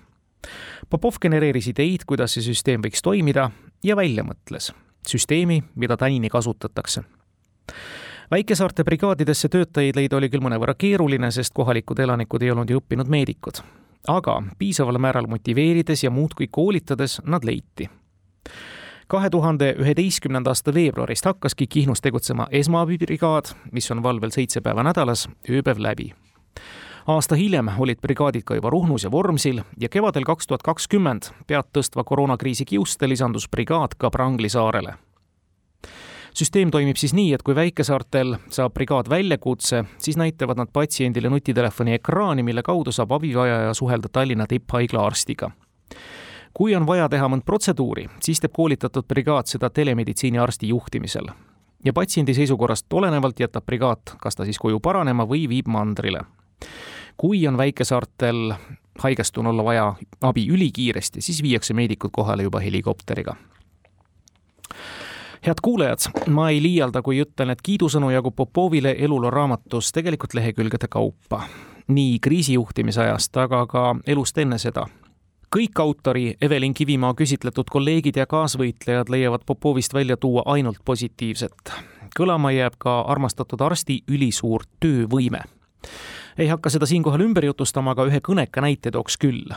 [0.90, 3.50] Popov genereeris ideid, kuidas see süsteem võiks toimida
[3.84, 4.72] ja välja mõtles
[5.08, 7.04] süsteemi, mida tänini kasutatakse
[8.32, 13.10] väikesaarte brigaadidesse töötajaid leida oli küll mõnevõrra keeruline, sest kohalikud elanikud ei olnud ju õppinud
[13.10, 13.62] meedikud.
[14.08, 17.90] aga piisaval määral motiveerides ja muudkui koolitades nad leiti
[19.10, 25.28] kahe tuhande üheteistkümnenda aasta veebruarist hakkaski Kihnus tegutsema esmaabibrigaad, mis on valvel seitse päeva nädalas,
[25.50, 26.14] ööpäev läbi.
[27.08, 31.72] aasta hiljem olid brigaadid ka juba Ruhnus ja Vormsil ja kevadel kaks tuhat kakskümmend pead
[31.74, 34.94] tõstva koroonakriisi kiuste lisandus brigaad ka Prangli saarele
[36.34, 41.98] süsteem toimib siis nii, et kui väikesaartel saab brigaad väljakutse, siis näitavad nad patsiendile nutitelefoni
[41.98, 45.50] ekraani, mille kaudu saab abivajaja suhelda Tallinna tipphaigla arstiga
[46.54, 51.28] kui on vaja teha mõnd protseduuri, siis teeb koolitatud brigaad seda telemeditsiiniarsti juhtimisel.
[51.86, 56.22] ja patsiendi seisukorrast olenevalt jätab brigaad kas ta siis koju paranema või viib mandrile.
[57.18, 58.54] kui on väikesaartel
[59.00, 63.36] haigestunule vaja abi ülikiiresti, siis viiakse meedikud kohale juba helikopteriga
[65.46, 70.88] head kuulajad, ma ei liialda, kui ütlen, et kiidusõnu jagub Popovile eluloo raamatus tegelikult lehekülgede
[70.88, 71.44] kaupa.
[71.90, 74.86] nii kriisijuhtimise ajast, aga ka elust enne seda
[75.56, 81.72] kõik autori Evelin Kivimaa küsitletud kolleegid ja kaasvõitlejad leiavad Popovist välja tuua ainult positiivset.
[82.20, 85.40] kõlama jääb ka armastatud arsti ülisuur töövõime.
[86.38, 89.50] ei hakka seda siinkohal ümber jutustama, aga ühe kõneka näite tooks küll.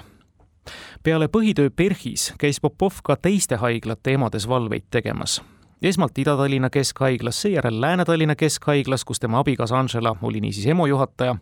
[1.02, 5.42] peale põhitöö PERHis käis Popov ka teiste haiglate emades valveid tegemas
[5.82, 11.36] esmalt Ida-Tallinna Keskhaiglas, seejärel Lääne-Tallinna Keskhaiglas, kus tema abikaasa Angela oli niisiis EMO juhataja ja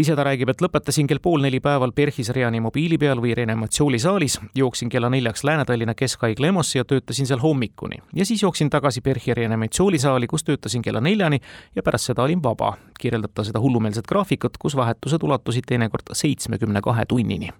[0.00, 4.90] ise ta räägib, et lõpetasin kell pool neli päeval PERHis reanimobiili peal või reanimatsioonisaalis, jooksin
[4.90, 8.02] kella neljaks Lääne-Tallinna Keskhaigla EMO-sse ja töötasin seal hommikuni.
[8.14, 11.40] ja siis jooksin tagasi PERHi reanimatsioonisaali, kus töötasin kella neljani
[11.76, 16.80] ja pärast seda olin vaba, kirjeldab ta seda hullumeelset graafikut, kus vahetused ulatusid teinekord seitsmekümne
[16.80, 17.50] kahe tunnini.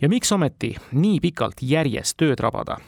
[0.00, 2.78] ja miks ometi nii pikalt järjest tööd rabada?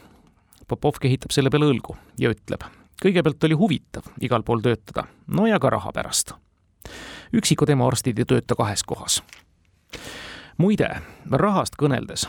[0.68, 2.64] Popov kehitab selle peale õlgu ja ütleb,
[3.02, 6.32] kõigepealt oli huvitav igal pool töötada, no ja ka raha pärast
[7.32, 9.22] üksikud EMO-arstid ei tööta kahes kohas.
[10.58, 10.88] muide,
[11.30, 12.26] rahast kõneldes,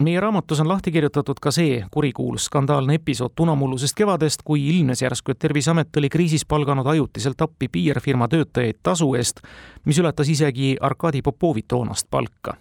[0.00, 5.30] meie raamatus on lahti kirjutatud ka see kurikuulus skandaalne episood tunamullusest kevadest, kui ilmnes järsku,
[5.30, 9.40] et Terviseamet oli kriisis palganud ajutiselt appi PR-firma töötajaid tasu eest,
[9.84, 12.56] mis ületas isegi Arkadi Popovi toonast palka.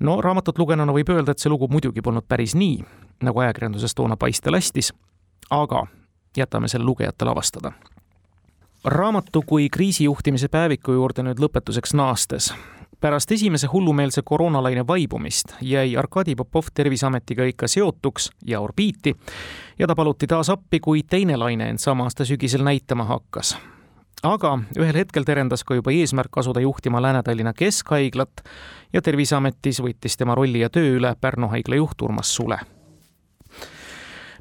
[0.00, 2.84] no raamatut lugenuna võib öelda, et see lugu muidugi polnud päris nii,
[3.22, 4.92] nagu ajakirjanduses toona paista lastis,
[5.50, 5.86] aga
[6.36, 7.72] jätame selle lugejatele avastada
[8.84, 12.54] raamatu kui kriisijuhtimise päeviku juurde nüüd lõpetuseks naastes.
[13.00, 19.14] pärast esimese hullumeelse koroonalaine vaibumist jäi Arkadi Popov Terviseametiga ikka seotuks ja orbiiti
[19.78, 23.56] ja ta paluti taas appi, kui teine laine end sama aasta sügisel näitama hakkas
[24.22, 28.42] aga ühel hetkel terendas ka juba eesmärk asuda juhtima Lääne-Tallinna Keskhaiglat
[28.92, 32.58] ja Terviseametis võttis tema rolli ja töö üle Pärnu haigla juht Urmas Sule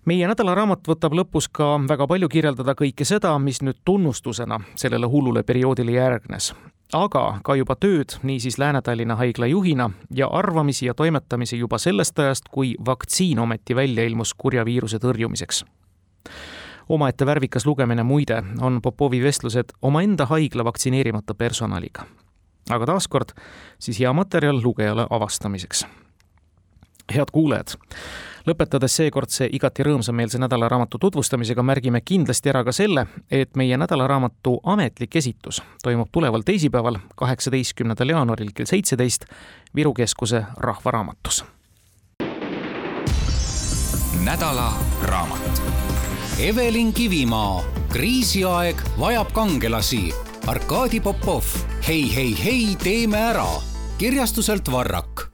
[0.08, 5.44] meie nädalaraamat võtab lõpus ka väga palju kirjeldada kõike seda, mis nüüd tunnustusena sellele hullule
[5.44, 6.54] perioodile järgnes.
[6.94, 12.48] aga ka juba tööd niisiis Lääne-Tallinna haigla juhina ja arvamisi ja toimetamisi juba sellest ajast,
[12.52, 15.64] kui vaktsiin ometi välja ilmus kurja viiruse tõrjumiseks
[16.90, 22.06] omaette värvikas lugemine muide on Popovi vestlused omaenda haigla vaktsineerimata personaliga.
[22.70, 23.30] aga taaskord
[23.80, 25.86] siis hea materjal lugejale avastamiseks.
[27.16, 27.68] head kuulajad,
[28.48, 35.16] lõpetades seekordse igati rõõmsameelse nädalaraamatu tutvustamisega, märgime kindlasti ära ka selle, et meie nädalaraamatu ametlik
[35.16, 39.26] esitus toimub tuleval teisipäeval, kaheksateistkümnendal jaanuaril kell seitseteist
[39.76, 41.46] Viru Keskuse Rahvaraamatus.
[44.28, 44.74] nädala
[45.04, 45.62] raamat.
[46.40, 50.14] Evelin Kivimaa, kriisiaeg vajab kangelasi.
[50.48, 51.44] Arkadi Popov,
[51.88, 53.48] hei, hei, hei, teeme ära.
[53.98, 55.28] kirjastuselt Varrak